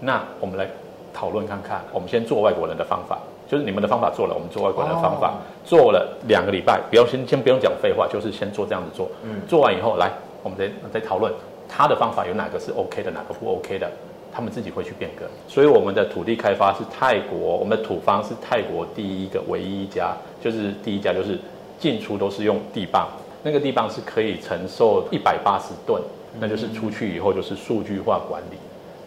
[0.00, 0.66] 那我们来
[1.12, 1.82] 讨论看看。
[1.92, 9.08] 我们先做外国人的方法，就是你们的方法做了，我们做外国人的方法，哦做了两个礼拜，不要先先不用讲废话，就是先做这样子做。
[9.24, 10.10] 嗯做完以后，来
[10.42, 11.32] 我们再再讨论
[11.68, 13.90] 他的方法有哪个是 OK 的，哪个不 OK 的。
[14.36, 21.38] 他们自己会去变更，所以我们的土地开发是泰国，我们的土方是泰国第一个唯一一家，就是第一家就是
[21.78, 23.08] 进出都是用地磅，
[23.42, 26.02] 那个地磅是可以承受一百八十吨，
[26.38, 28.58] 那就是出去以后就是数据化管理。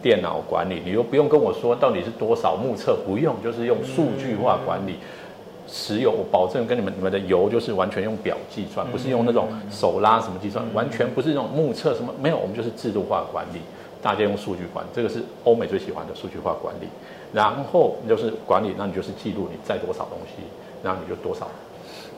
[0.02, 4.94] 电脑管理，你又不用跟我说到底是多少目测，不用，就是用数据化管理。
[5.68, 13.60] 石油，我保证跟你们你们的油就是完全用表计算，不是用那种手拉什么计算，完全不是那种目测什么，没有，我们就是制度化管理，
[14.02, 16.88] 大家用数据管，这个是欧美最喜欢的数据化管理。
[17.32, 20.42] 然后就是管理，那你就是记录你载多少东西，
[20.82, 21.46] 然后你就多少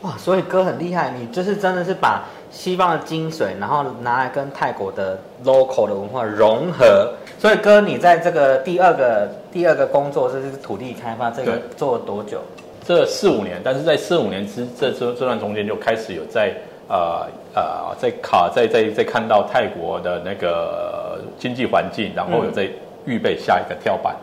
[0.01, 7.13] 哇，所以哥很厉害，你就是真的是把西方的精髓，然后拿来跟泰国的 local 的文化融合。
[7.39, 12.41] 所以哥，你在这个第二个第二个工作，就是土地开发这个做了多久？
[12.85, 16.53] 这四五年，但是在四五年之这这这段中间就开始有在
[16.93, 22.69] 呃呃在卡在在在看到泰国的那个经济环境，然后有在
[23.07, 24.15] 预备下一个跳板。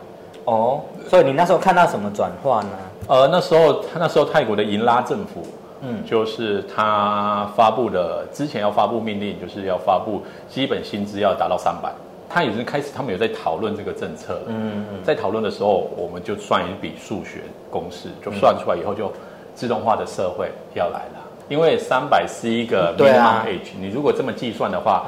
[0.46, 2.72] 哦，所以你那时候看到什么转换呢？
[3.08, 5.44] 呃，那时候那时候泰国的银拉政府，
[5.82, 11.92] 嗯，就是他发布的之前要发布命令，就是要发布基本薪资要达到三百。
[12.32, 14.42] 他已经开始，他们有在讨论这个政策了。
[14.48, 19.12] 嗯嗯，在讨论的时候，我们就算一笔数学公式，就算出来以后，就
[19.56, 21.19] 自动化的社会要来了。
[21.50, 25.08] 因为三百是一个 minimum age，你如果这么计算的话，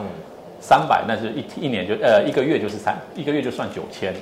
[0.59, 4.13] 三百那是一一年就呃一个月就是三一个月就算九千。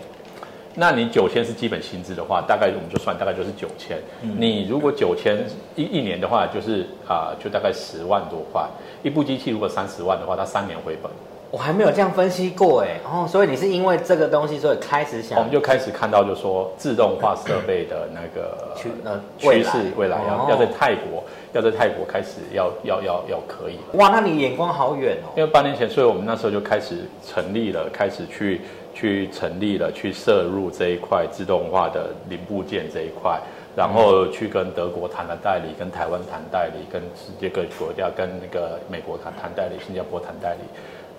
[0.76, 3.98] 那你九千是基本薪资的话，大概我们就算大概就是九千。
[4.22, 5.38] 你如果九千
[5.76, 8.66] 一一年的话，就是啊就大概十万多块。
[9.02, 11.12] 一部机器如果三十万的话，它三年回本。
[11.52, 21.24] 我还没有这样分析过哎，哦，所以你是因为这个东西，所以开始想，我们就开始看到，就说自动化设备的那个趋呃趋势，未来要要在泰国，
[21.54, 23.78] 要在泰国开始要要要要可以。
[23.98, 25.34] 哇，那你眼光好远哦。
[25.36, 28.62] 因为八年前，所以我们那时候就开始成立了，开始去
[28.94, 33.40] 去成立了，去摄入这一块自动化的零部件这一块，
[33.76, 40.62] 然后去跟德国谈了代理，跟台湾谈代理，跟世界各国家跟那个美国谈谈代理，新加坡谈代理。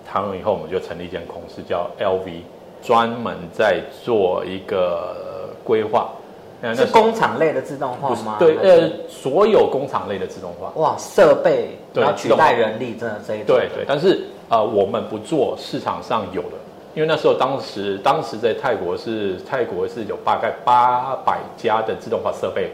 [0.09, 2.41] 谈完以后，我们就成立一间公司，叫 LV，
[2.81, 6.09] 专门在做一个规划。
[6.75, 8.35] 是工厂类的自动化吗？
[8.37, 10.71] 对，呃，所有工厂类的自动化。
[10.75, 13.83] 哇，设备要取代人力，真的这一对对。
[13.87, 16.57] 但是啊，我们不做市场上有的，
[16.93, 22.69] 因为那时候当时当时在泰国是泰国是有大概八百家的自动化设备，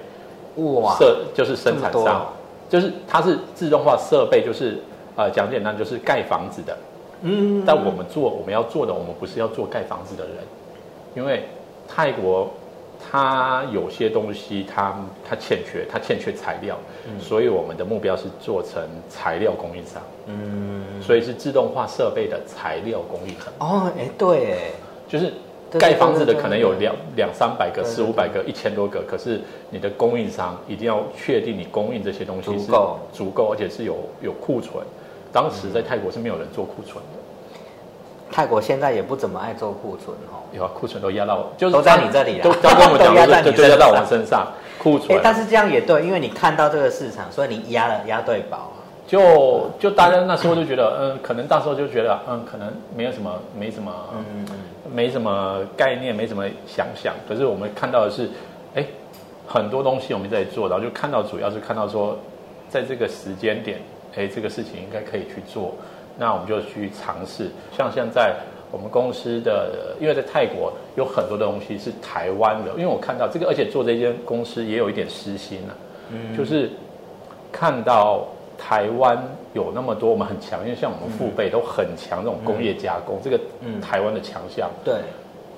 [0.58, 2.26] 哇，设就是生产商，
[2.70, 4.78] 就是它是自动化设备，就是
[5.16, 6.78] 呃讲简单就是盖房子的。
[7.22, 10.36] 嗯，但我们做我们要做的，我们不是要做盖房子的人，
[11.16, 11.48] 因为
[11.88, 12.48] 泰国
[13.00, 14.96] 它有些东西它
[15.28, 16.78] 它欠缺，它欠缺材料，
[17.20, 20.02] 所以我们的目标是做成材料供应商。
[20.26, 23.54] 嗯，所以是自动化设备的材料供应商。
[23.60, 24.58] 哦，哎，对，哎，
[25.08, 25.32] 就是
[25.80, 33.00] 盖房子的可能有两两三百个、四五百个、一千多个，可是你的供应商一定要确定你供应这些东西足够。
[33.14, 34.84] 足够，而且是有有库存。
[35.32, 37.17] 当时在泰国是没有人做库存的，
[38.32, 40.44] 泰国现在也不怎么爱做库存哦。
[40.54, 44.48] 有啊，库存都压到，就是都在你这里，都都跟我讲，都压到我们身上。
[44.80, 48.72] 库存，但是这样也对，因为你看到这个市场，所以你压了压对宝。
[49.08, 54.46] 就就大家那时候就觉得，嗯，可能到时候就觉得，嗯，可能没有什么，没什么，嗯
[54.94, 57.14] 没什么概念，没什么想象。
[57.28, 58.30] 可是我们看到的是，
[58.76, 58.86] 哎，
[59.48, 62.18] 很多东西我们在做，然后就看到主要是看到说，
[62.70, 63.80] 在这个时间点。
[64.16, 65.76] 哎，这个事情应该可以去做，
[66.18, 67.50] 那我们就去尝试。
[67.76, 68.36] 像现在
[68.72, 75.76] 我们公司的，因为在泰国有很多的东西是台湾的，因为我看到这个，而且做这间公司也有一点私心了，
[76.12, 76.70] 嗯，就是
[77.52, 78.26] 看到
[78.58, 79.18] 台湾
[79.54, 83.40] 有那么多我们很强，因为像我们父辈都很强这种工业加工，这个
[83.82, 84.96] 台湾的强项，对，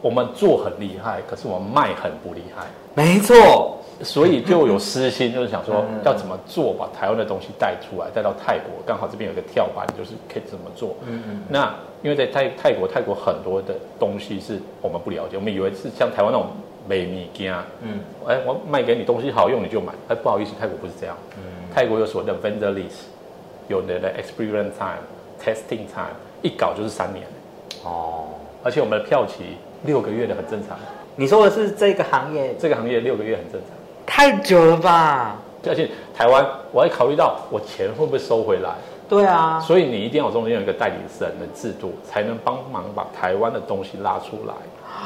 [0.02, 3.79] 我们做很厉害，可是我们卖很不厉害，没错。
[4.02, 10.96] 所以就有私心，就是想说要怎么做，把台湾的东西带出来，带到泰国，刚好这边有个跳板，就是可以怎么做。
[11.06, 11.42] 嗯嗯。
[11.50, 16.48] 那因为在泰泰国，泰国很多的东西是我们不了解，我们以为是像台湾那种
[16.88, 21.18] 美米加，嗯，哎，我卖给你东西好用你就买，哎，不好意思，泰国不是这样。
[21.38, 21.44] 嗯。
[21.74, 23.08] 泰国有所谓的 vendor list，
[23.68, 27.26] 有的的 experience time，testing time，一搞就是三年。
[27.84, 28.26] 哦。
[28.64, 30.78] 而且我们的票期六个月的很正常。
[31.16, 32.56] 你说的是这个行业？
[32.58, 33.79] 这个行业六个月很正常。
[34.10, 35.38] 太久了吧？
[35.68, 38.72] 而且台湾，我还考虑到我钱会不会收回来。
[39.08, 44.54] 对啊，所以你一定要中间有一个代理人的制度，才能帮忙把台湾的东西拉出来。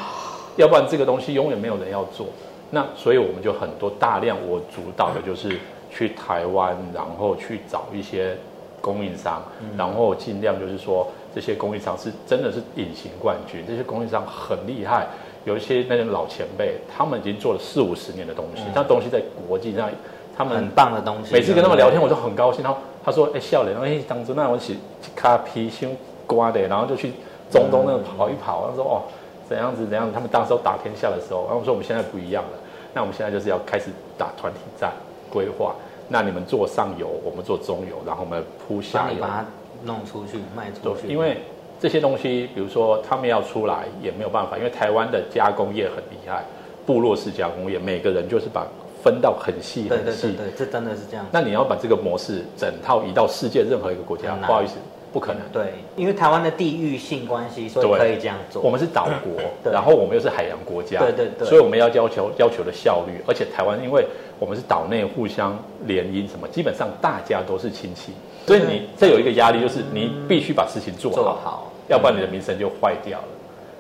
[0.56, 2.28] 要不然这个东西永远没有人要做。
[2.70, 5.58] 那所以我们就很多大量我主导的就是
[5.92, 8.38] 去台湾，然后去找一些
[8.82, 9.42] 供应商，
[9.78, 15.08] 然后尽量就是说这些供应商是真的是隐形冠军，这些供应商很厉害。
[15.46, 19.90] 有一些那些老前辈，他们已经做了四五十年的东西，那东西在国际上，
[20.38, 21.34] 他们很棒的东西。
[21.34, 22.64] 每次跟他们聊天，我就很高兴。
[22.64, 24.80] 然后他说：“哎，笑脸，哎，当初那我起
[25.16, 27.12] 咖皮先刮的，然后就去
[27.52, 29.04] 中东那跑一跑。”他说：“哦，
[29.48, 30.12] 怎样子怎样子？
[30.14, 32.58] 他们当时打天下的时候，然后我说我们现在不一样了。
[32.94, 34.92] 那我们现在就是要开始打团体战，
[35.30, 35.76] 规划。
[36.10, 39.46] 那你们做上游，我们做中游，然后我们铺下游，把它
[39.84, 41.08] 弄出去卖出去。
[41.08, 41.38] 因为
[41.80, 46.44] 这些东西，比如说他们要出来也没有办法，因为台湾的加工业很厉害，
[46.86, 48.66] 部落式加工业，每个人就是把
[49.04, 50.28] 分到很细很细。
[50.28, 51.26] 对对对对，这真的是这样。
[51.32, 54.76] 那你要把这个模式整套移到世界任何一个国家，不好意思，
[55.12, 55.42] 不可能。
[55.52, 58.62] 对，因为台湾的地域性关系，所以对可以这样做。
[58.62, 64.06] 我们是岛国，然后我们又是海洋国家，对对对所以我们要要求要求的效率，而且台湾因为
[64.40, 68.14] 我们是岛内互相联姻，什么基本上大家都是亲戚，
[68.46, 73.26] 所以你这有一个压力，就是你必须把事情做好，做好要不然你的名声就坏掉了。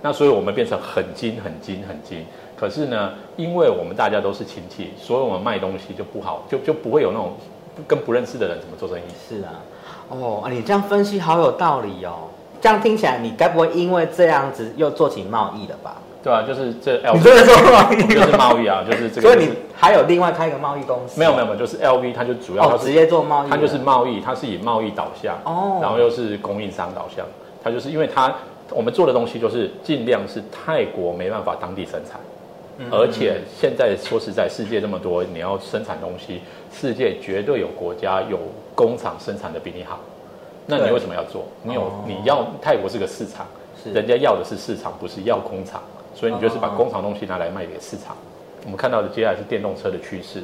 [0.01, 2.25] 那所以我们变成很精、很精、很精。
[2.55, 7.33] 可是呢，因为我们大家都是亲戚，所以我们卖东西就不好，就就不会有那种
[7.87, 9.01] 跟不认识的人怎么做生意。
[9.27, 9.59] 是啊，
[10.09, 12.29] 哦，啊你这样分析好有道理哦。
[12.61, 15.97] 这样听起来，你该不会因为这样子又做起贸易了吧？
[16.23, 21.19] 对啊，就是这 L，你真的做贸易就是贸易啊，就是这个、所以你还有另外开一个贸易公司？
[21.19, 25.79] 没有没有没有，就是 LV 它就主要它哦，直接做贸易，它就是贸易，它是以贸易导向，哦。
[25.81, 27.25] 然后又是供应商导向，
[27.61, 28.33] 它就是因为它
[28.69, 32.17] 我们做的东西就是尽量是泰国没办法当地生产，
[32.77, 32.87] 嗯。
[32.89, 38.39] 而且现在说实在，世界这么多，你要生产东西，世界绝对有国家有
[38.73, 39.99] 工厂生产的比你好，
[40.67, 40.93] 那你对。
[40.93, 41.43] 为什么要做？
[41.63, 41.91] 你有哦。
[42.07, 43.45] 你要泰国是个市场，
[43.93, 45.81] 人家要的是市场，不是要工厂，
[46.13, 48.15] 所以你就是把哦工厂东西拿来卖给市场。
[48.63, 50.41] 我们看到的接下来是电动车的趋势，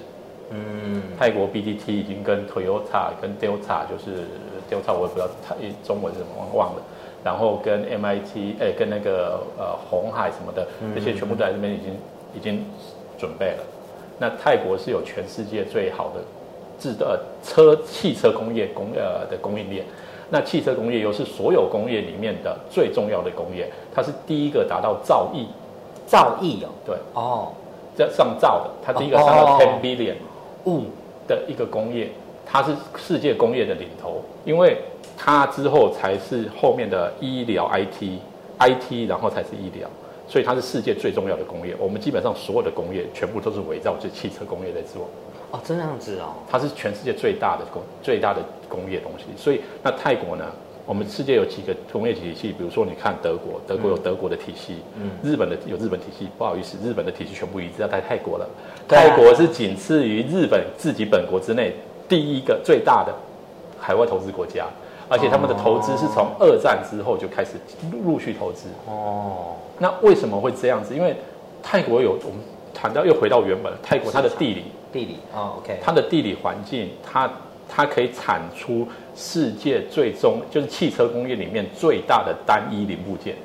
[0.49, 4.25] 嗯，泰国 BDT 已经跟 Toyota、跟 Delta，就是
[4.69, 6.81] Delta 我也不知道它中文是什么忘了，
[7.23, 11.93] 然后跟 MIT 哎、跟那个呃红海什么的，这些全部都在这边已经
[12.35, 12.65] 已经
[13.17, 13.63] 准备了。
[14.17, 16.19] 那泰国是有全世界最好的
[16.77, 19.85] 制呃车汽车工业供呃的供应链。
[20.31, 25.45] 那汽车工业又是所有工业里面的最重要的工业，它是第一个达到造诣，
[26.09, 27.53] 造诣哦，对，哦，
[27.95, 30.15] 这上造的，它第一个上哦到 ten billion，
[30.65, 30.85] 物
[31.27, 32.09] 的一个工业，
[32.47, 34.75] 它是世界工业的领头，因为
[35.15, 39.87] 它之后才是后面的医疗 IT，IT 然后才是医疗，
[40.27, 41.75] 所以它是世界最重要的工业。
[41.77, 45.07] 我们基本上所有的工业全部都是围绕着汽车工业在做，
[45.51, 49.25] 哦，这样子哦，它是全世界最大的工最大的工业东西。
[49.37, 50.45] 所以那泰国呢？
[50.89, 55.11] 我们世界有几个工业体系，比如说你看德国，德国有德国的体系，嗯。
[55.21, 58.45] 日本的有日本体系，不好意思，日本的体系全部移植到在泰国了。
[58.45, 58.49] 啊。
[58.87, 61.75] 泰国是仅次于日本自己本国之内
[62.07, 63.13] 第一个最大的
[63.79, 64.65] 海外投资国家，
[65.07, 67.51] 而且他们的投资是从二战之后就开始
[68.03, 68.67] 陆续投资。
[68.87, 70.95] 哦，那为什么会这样子？
[70.95, 71.15] 因为
[71.61, 72.39] 泰国有我们
[72.73, 77.31] 谈到又回到原本了，泰国它的地理，地理哦，OK，它的地理环境，它
[77.69, 83.35] 它可以产出世界最终就是汽车工业里面最大的单一零部件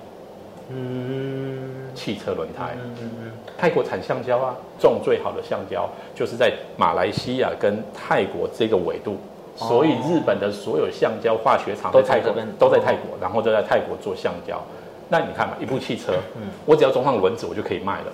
[0.70, 2.74] 嗯汽车轮胎。
[2.82, 9.18] 嗯嗯嗯，泰国产橡胶啊，种最好的橡胶就是在马来西亚跟泰国这个纬度，
[9.58, 14.60] 哦所以日本的所有橡胶化学厂在泰国都在泰国，然后都在泰国做橡胶。
[15.10, 18.06] 那你看嘛，一部汽车，嗯我只要装上轮子，我就可以卖了。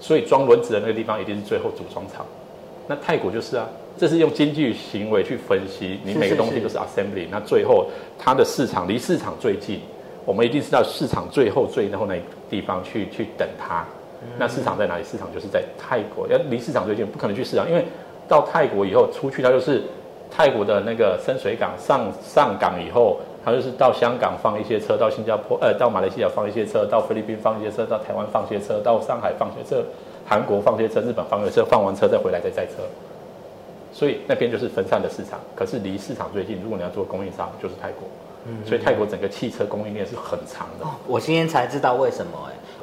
[0.00, 2.26] 所以装轮子的那个地方一定是最后组装厂。
[2.88, 7.86] 那泰国就是啊，这是用经济行为去分析，你每个东西都是 assembly，那最后
[8.18, 9.80] 它的市场离市场最近，
[10.24, 12.16] 我们一定是到市场最后最后那
[12.50, 13.84] 地方去去等它。
[14.38, 15.04] 那市场在哪里？
[15.04, 17.84] 市场就是在泰国，要离市场最近，不可能去市场，因为
[18.28, 19.82] 到泰国以后出去，它就是
[20.30, 29.84] 泰国的那个深水港上上港以后，它就是到香港放一些车，到新加坡呃到马来西亚放一些车，到菲律宾放一些车，到台湾放一些车，到上海放一些车，
[30.24, 32.84] 韩国放些车，日本放些车，放完车再回来再载车。
[33.92, 38.08] 所以那边就是分散的市场，可是离市场最近，如果你要做供应商，就是泰国。
[38.66, 40.84] 所以泰国整个汽车供应链是很长的。
[41.06, 42.32] 我今天才知道为什么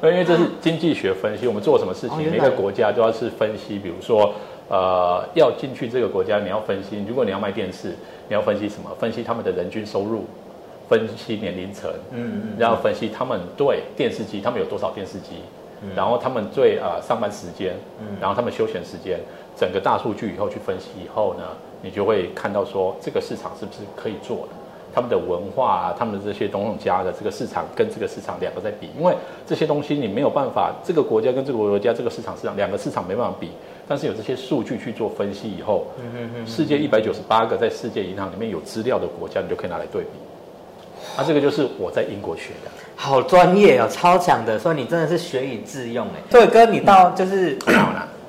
[0.00, 3.78] 哎，因为这是经济学分析，我们做什么事情，哦每个国家都要是分析。
[3.78, 4.32] 比如说，
[4.70, 7.94] 呃，要进去这个国家，你要分析，如果你要卖电视，
[8.28, 8.90] 你要分析什么？
[8.98, 10.24] 分析他们的人均收入，
[10.88, 15.42] 分析年龄层，嗯嗯，然后分析他们对电视机，他们有多少电视机，
[15.82, 17.74] 嗯然后他们最呃上班时间，
[18.20, 19.18] 然后他们休闲时间，
[19.56, 21.44] 整个大数据以后去分析以后呢，
[21.82, 24.52] 你就会看到说这个市场是不是可以做的。
[24.92, 29.14] 他们的文化啊，他们的这些东家的这个市场跟这个市场两个在比，因为
[29.46, 33.50] 这些东西你没有办法，这个国家跟这个国家这个市场市场两个市场没办法比，
[33.86, 35.86] 但是有这些数据去做分析以后，
[36.44, 40.08] 世界一百九十八个在世界银行里面有资料的国家，你就可以拿来对比。
[41.16, 42.70] 那、这个就是我在英国学的。
[42.96, 46.20] 好专业哦，超强的，所以你真的是学以致用哎。
[46.30, 47.56] 对哥，你到就是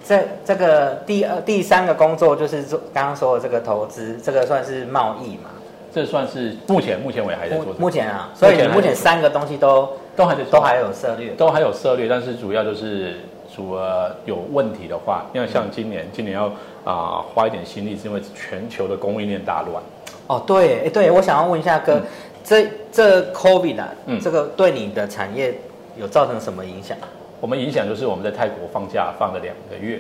[0.07, 5.49] 这这个第二第三个工作就是做刚刚说的这个投资，这个算是贸易嘛？
[5.93, 11.31] 这算是目前目前我也还在做目前啊，所以你目前三个东西都都还在都还有策略。
[11.31, 13.17] 都还有策略，但是主要就是
[13.53, 16.49] 除了有问题的话，因为像今年今年要
[16.85, 19.83] 啊、花一点心力，是因为全球的供应链大乱。
[20.27, 22.01] 哦，对，哎，对我想要问一下哥，
[22.43, 25.53] 这这 COVID 啊，嗯这个对你的产业
[25.97, 26.97] 有造成什么影响？
[27.39, 29.99] 我们影响就是我们在泰国放假放了两个月，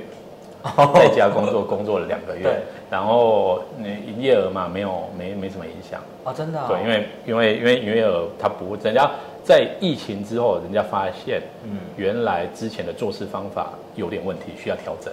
[0.93, 2.53] 在家工作工作了两个月对，
[2.89, 5.99] 然后你营业额嘛，没有没没什么影响。
[6.23, 6.65] 哦，真的、哦。
[6.69, 9.09] 对，因为因为因为营业额它不，增加
[9.43, 15.11] 在疫情之后，人家发现，嗯，原来之前的做事方法有点问题，需要调整。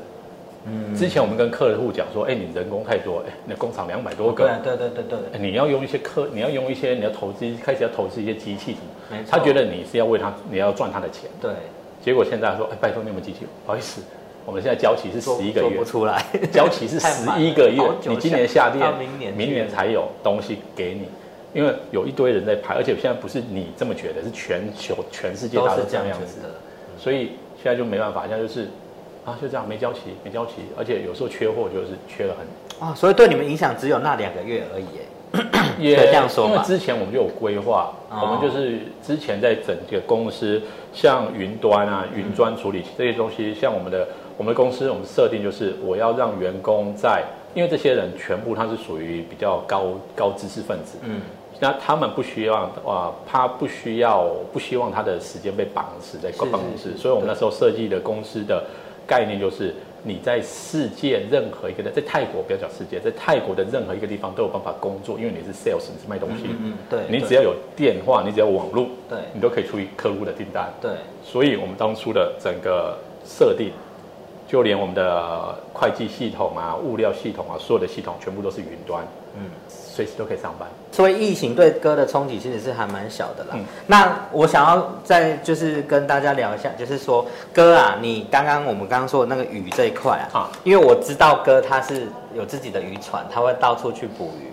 [0.71, 11.31] 嗯，之前我们跟客户讲说，哎，你人工太多，哎，那工厂两百多个，对对对对对，你要用一些客，你要用一些，你要投资，开始要投资一些机器什么，没他觉得你是要为他，你要赚他的钱。
[11.41, 11.51] 对，
[12.05, 13.41] 结果现在说，哎，拜托你有没有机器？
[13.65, 14.03] 不好意思，
[14.45, 21.09] 我们现在交期是十一个月做不，出来， 交期是十一个月 你今年下店，明年明年才有东西给你。
[21.55, 26.49] 因为有一堆人在排，而且现在不是你这么觉得，是全球全世界大家都这样子的。。
[26.99, 28.69] 所以现在就没办法，现在就是
[29.29, 35.03] 啊，就这样没交齐，没交齐，而且有时候缺货就是缺了很，啊，所以对你们影响只有那两个月而已耶。
[35.79, 38.21] 也这样说吧因为之前我们就有规划，哦。
[38.23, 40.61] 我们就是之前在整个公司，
[40.95, 44.09] 像云端啊、云端处理器这些东西，像我们的
[44.39, 47.23] 我们的公司，我们设定就是我要让员工在，
[47.55, 51.21] 因为这些人全部他是属于比较高高知识分子，嗯，
[51.61, 52.55] 那他们不需要
[52.87, 58.65] 啊，他不需要不希望他的时间被绑死在是办公室，所以我们那时候设计的公司的
[59.09, 67.19] 概念就是，你在世界任何一个在泰国不要讲世界，在泰国的任何一个地方都有办法工作，因为你是 sales，你是卖东西，嗯嗯对对。
[67.19, 69.19] 你只要有电话，你只要有网络，对。
[69.33, 70.91] 你都可以处理客户的订单，对，
[71.25, 72.97] 所以我们当初的整个
[73.27, 73.73] 设定。
[74.49, 80.67] 就连我们的会计系统啊、物料系统啊，所有的系统全部都是云端，嗯，随时都可以上班。
[80.91, 83.51] 所以疫情对哥的冲击其实是还蛮小的啦。
[83.53, 94.51] 嗯那我想要再就是跟大家聊一下，就是说哥啊，你刚刚我们刚刚说的那个鱼这一块啊，啊因为我知道哥他是有自己的渔船，他会到处去捕鱼。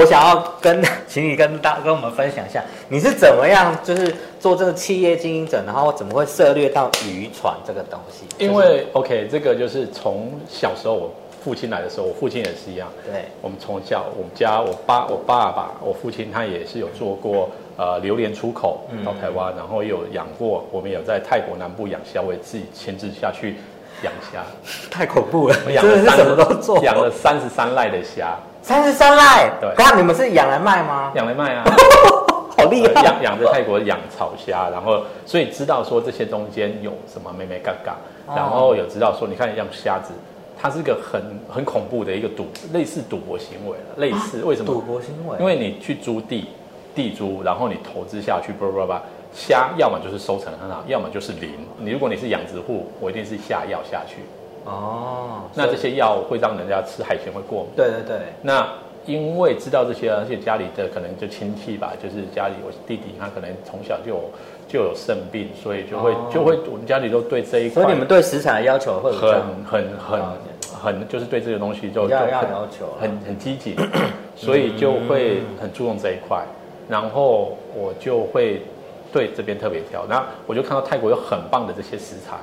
[0.00, 8.24] 我想要跟， 请你跟大跟我们分享一下，你是怎么样就是做这个企业经营者，然后怎么会涉猎到渔船这个东西？
[8.42, 11.12] 因为 OK，这个就是从小时候我
[11.44, 12.88] 父亲来的时候，我父亲也是一样。
[13.04, 13.26] 对。
[13.42, 19.04] 我们从小我们家我爸我爸爸我父亲他也是有做过呃榴莲出口嗯。
[19.04, 23.56] 到台湾，然后也有养过，我们有在泰国南部养虾，我也自己亲自下去
[24.02, 24.42] 养虾，
[24.90, 29.50] 太恐怖了，我养真的是了什么都做，养了三十三赖的虾，三十三赖。
[29.60, 31.12] 对刚你们是养来卖吗？
[31.14, 31.64] 养来卖啊。
[32.56, 33.02] 好厉害！
[33.02, 37.96] 养养在泰国养草虾，然后所以知道说这些中间有什么妹妹嘎嘎，
[38.26, 40.12] 哦然后有知道说你看养虾子，
[40.60, 44.70] 它是一个很很恐怖的一个赌，类似赌博行为了，类似为什么？
[44.70, 46.48] 赌博行为，因为你去租地，
[46.94, 49.02] 地租，然后你投资下去，叭叭叭，
[49.32, 51.50] 虾要么就是收成很好，要么就是零。
[51.78, 54.16] 你如果你是养殖户，我一定是下药下去，
[54.64, 57.70] 哦，那这些药会让人家吃海鲜会过敏。
[57.76, 58.68] 对对对，那
[59.06, 64.20] 因为知道这些，而且家里的可能就亲戚吧，就是家里我弟弟他可能从小就有
[64.68, 66.30] 就有肾病，所以就会、哦。
[66.32, 70.20] 就会我们家里都对这一块所以你们对食材的要求会很很很
[70.82, 73.00] 很就是对这个东西就要就很要求啊。
[73.00, 73.74] 很很积极，
[74.36, 76.44] 所以就会很注重这一块。
[76.88, 78.60] 然后我就会
[79.12, 82.36] 对这边特别挑，那我就看到泰国有很棒的这些食材，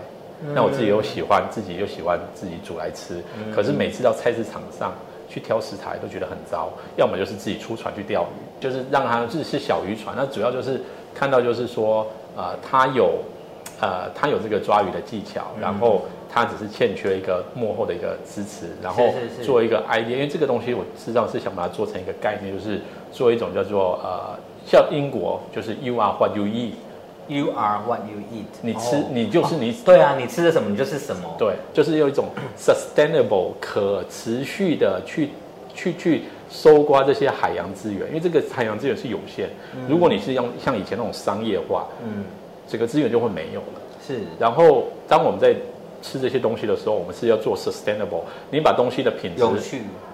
[0.53, 3.23] 那我自己又喜欢，自己又喜欢自己煮来吃。
[3.53, 4.93] 可是每次到菜市场上
[5.29, 10.81] 去挑食材都觉得很糟，要么就是自己出船去钓鱼，就是让它是是小渔船，那主要就是
[11.13, 13.19] 看到就是说，呃，它有
[13.79, 19.13] 呃，他有这个抓鱼的技巧，然后他只是欠缺一个幕后的一个支持，然后
[19.43, 22.81] 做一个 idea，因为这个东西我事实上是想把它做成一个概念，就是
[23.11, 24.35] 做一种叫做呃，
[24.65, 26.71] 像英国就是 you are what you eat，
[27.27, 29.73] You are what you eat，你吃、哦你就是你。
[29.83, 31.35] 对啊，你吃的什么你就是什么。
[31.37, 35.29] 对，就是有一种 sustainable 可持续的去
[35.75, 39.49] 去去搜刮这些海洋资源，因为这个海洋资源是有限。
[39.89, 42.23] 如果你是用像以前那种商业化，嗯，
[42.67, 43.81] 这个资源就会没有了。
[44.07, 45.53] 是然后当我们在
[46.01, 48.21] 吃这些东西的时候，我们是要做 sustainable，
[48.51, 49.43] 你把东西的品质。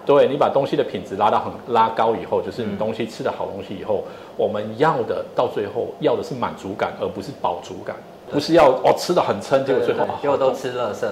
[0.05, 4.03] 对你把东西的品质拉到很拉高以后，就是嗯你东西吃的好东西以后，
[4.36, 7.95] 我们要的到最后要的是满足感，而不是饱足感，
[8.29, 11.07] 不是要哦吃的很撑，结果最后对结果都吃垃圾。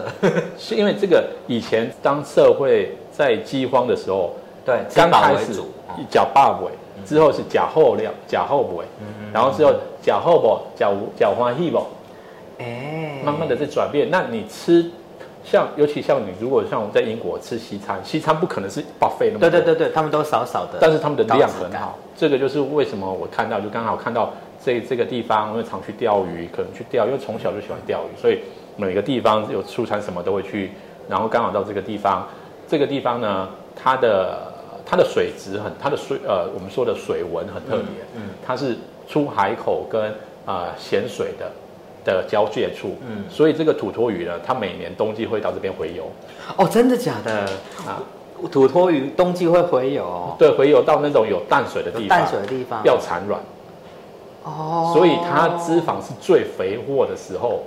[0.57, 0.75] 是。
[0.75, 4.33] 因为这个以前当社会在饥荒的时候，
[4.65, 5.53] 对，吃刚开始
[6.09, 6.69] 假霸尾，
[7.05, 8.83] 之后是假后料、假后尾，
[9.31, 11.81] 然后之后假后不、假假欢喜不，
[12.61, 14.09] 哎，慢慢的在转变。
[14.09, 14.89] 那你吃，
[15.43, 21.97] 像尤其像你如果像我们在英国吃西餐，西餐不可能是 buffet 那么多对对对对，他们都少少的，但是他们的量很好。
[22.15, 24.31] 这个就是为什么我看到，就刚好看到
[24.63, 28.39] 这这个地方，因为常去钓鱼，可能去钓，因为从小就喜欢钓鱼，所以
[28.77, 30.71] 每个地方有出产什么都会去。
[31.09, 32.27] 然后刚好到这个地方，
[32.67, 34.53] 这个地方呢，它的
[34.85, 40.13] 它的水质很，它的水呃，我们说的水文很特别，嗯嗯它是出海口跟
[40.45, 41.51] 呃咸水的。
[42.03, 43.17] 的交界处，嗯。
[43.17, 46.03] 嗯，所以这个土托鱼呢，它每年冬季会到这边洄游，
[46.57, 47.31] 哦，真的假的？
[47.87, 48.01] 啊。
[48.51, 50.03] 土托鱼冬季会洄游？
[50.03, 52.81] 哦，对，洄游到那种有淡水的地方，淡水的地方。
[52.83, 53.39] 要产卵，
[54.43, 57.59] 哦，所以它脂肪是最肥沃的时候，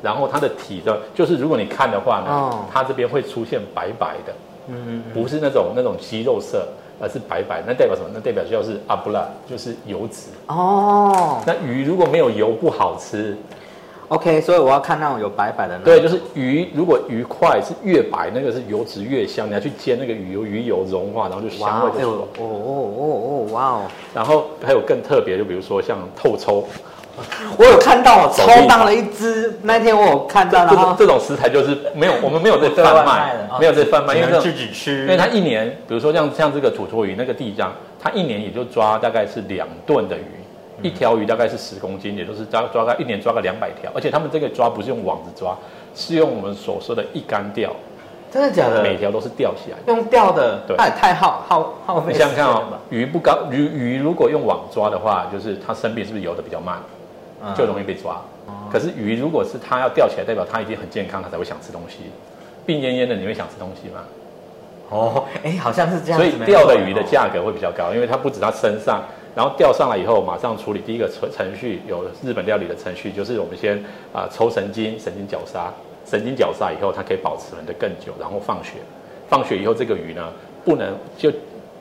[0.00, 2.64] 然后它的体的，就是如果你看的话呢，哦。
[2.72, 4.32] 它这边会出现白白的，
[4.68, 6.68] 嗯嗯不是那种那种肌肉色，
[7.00, 8.08] 而是白白，那代表什么？
[8.14, 10.28] 那代表就是阿布拉，就是油脂。
[10.46, 11.40] 哦。
[11.44, 13.36] 那鱼如果没有油不好吃，
[14.10, 22.10] ，OK，所以我要看那种有白白的那种，对，就是鱼，如果鱼块是越白，那个是油脂越香，你要去煎那个鱼油，鱼油融化，然后就香味就。
[22.10, 23.82] 哦哦哦哦，哇哦，
[24.12, 26.64] 然后还有更特别，就比如说像透抽，
[27.56, 40.39] 我有看到，我抽到了一只，那天我有看到，这然后种这种食材就是没有，我们没有在贩卖没有在贩卖，因为自己吃，因为它一年，比如说像像这个土托鱼那个地章，它一年也就抓大概是两吨的鱼，嗯
[40.82, 45.56] 一条鱼大概是十公斤，也就是抓抓个一年抓个两百条，而且他们这个抓不是用网子抓，
[45.94, 47.70] 是用我们所说的一竿钓，
[48.30, 48.82] 真的假的？
[48.82, 49.92] 每条都是钓起来的。
[49.92, 56.78] 用钓的，对那也太耗耗耗费你想想看哦，鱼不高鱼鱼如果用网抓的话，就是它生病是不是游的比较慢，
[57.42, 58.20] 嗯就容易被抓。
[58.70, 61.98] 可是鱼如果是它要钓起来，代表它已经很健康，它才会想吃东西。
[62.64, 64.00] 病恹恹的，你会想吃东西吗？
[64.90, 69.02] 哦，哎，好像是这样所，以钓的鱼的价格会比较高，因为它不止它身上，
[69.34, 70.80] 然后钓上来以后马上处理。
[70.80, 73.76] 第一个程程序有日本料理的程序，就是我们先
[74.12, 75.72] 啊、抽神经，神经绞杀，
[76.04, 78.72] 神经绞杀以后它可以保持的更久，然后放血，
[79.28, 80.32] 放血以后这个鱼呢
[80.64, 81.30] 不能就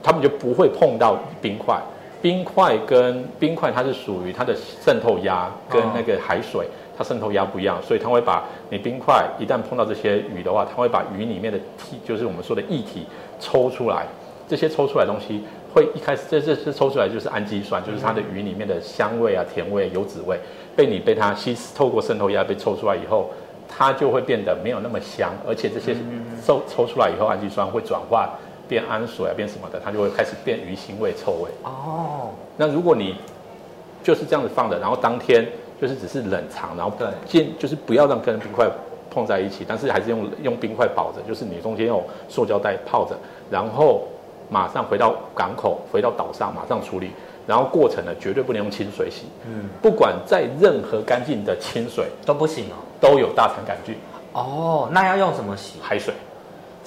[0.03, 1.81] 他们就不会碰到冰块。
[2.21, 13.05] 冰块跟冰块，它是属于它的渗透压跟那个海水，它渗透压不一样，所以它会把你冰块一旦碰到这些鱼的话，它会把鱼里面的体，就是我们说的液体
[13.39, 14.05] 抽出来。
[14.49, 15.43] 这些抽出来东西
[15.73, 20.39] 会一开始这这这抽出来就是氨基酸，就是它的鱼里面的香味啊、甜味、油脂味，
[20.75, 23.29] 被你被它吸透过渗透压被抽出来以后，
[23.67, 25.95] 它就会变得没有那么香，而且这些
[26.43, 31.49] 抽抽出来以后，氨基酸会转化变氨水啊，变什么的，它就会开始变鱼腥味、臭味。
[31.63, 33.15] 哦，那如果你
[34.01, 35.47] 就是这样子放的，然后当天
[35.79, 37.07] 就是只是冷藏，然后对。
[37.25, 38.67] 尽就是不要让跟冰块
[39.11, 43.15] 碰在一起，但是还是用用冰块保着，就是你中间用塑胶袋泡着，
[43.51, 44.07] 然后
[44.49, 47.11] 马上回到港口，回到岛上马上处理，
[47.47, 52.75] 然后过程呢绝对不能用清水洗，嗯，不管在任何干净的清水都不行哦。
[53.01, 53.95] 都有大肠杆菌，
[54.33, 55.79] 哦，那要用什么洗？
[55.81, 56.13] 海水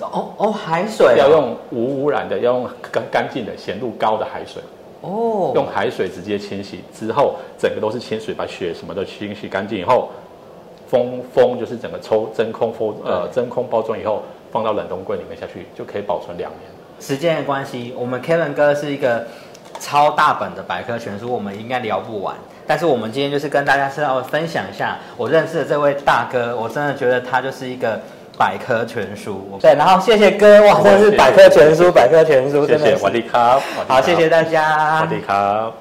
[0.01, 4.63] 哦哦，海水哦要用无污染的，要用干干净的咸度高的海水。
[5.01, 10.11] 哦，用海水直接清洗之后，整个都是清水，把血什么都清洗干净以后，
[10.87, 16.72] 封封就是整个抽真空封呃真空包装以后，放到冷冻柜里面下去，就可以保存两年。
[17.03, 19.26] 时间的关系，我们 Kevin 哥是一个
[19.80, 22.36] 超大本的百科全书，我们应该聊不完。
[22.64, 28.00] 但是我们今天就是跟大家稍微分享一下我认识的这位大哥，我真的觉得他就是一个
[28.38, 29.59] 百科全书。
[29.61, 35.72] 对，然后谢谢哥，哇，真的是百科全书，百科全书，谢谢，真的是瓦力卡，好，谢谢大家，瓦力卡。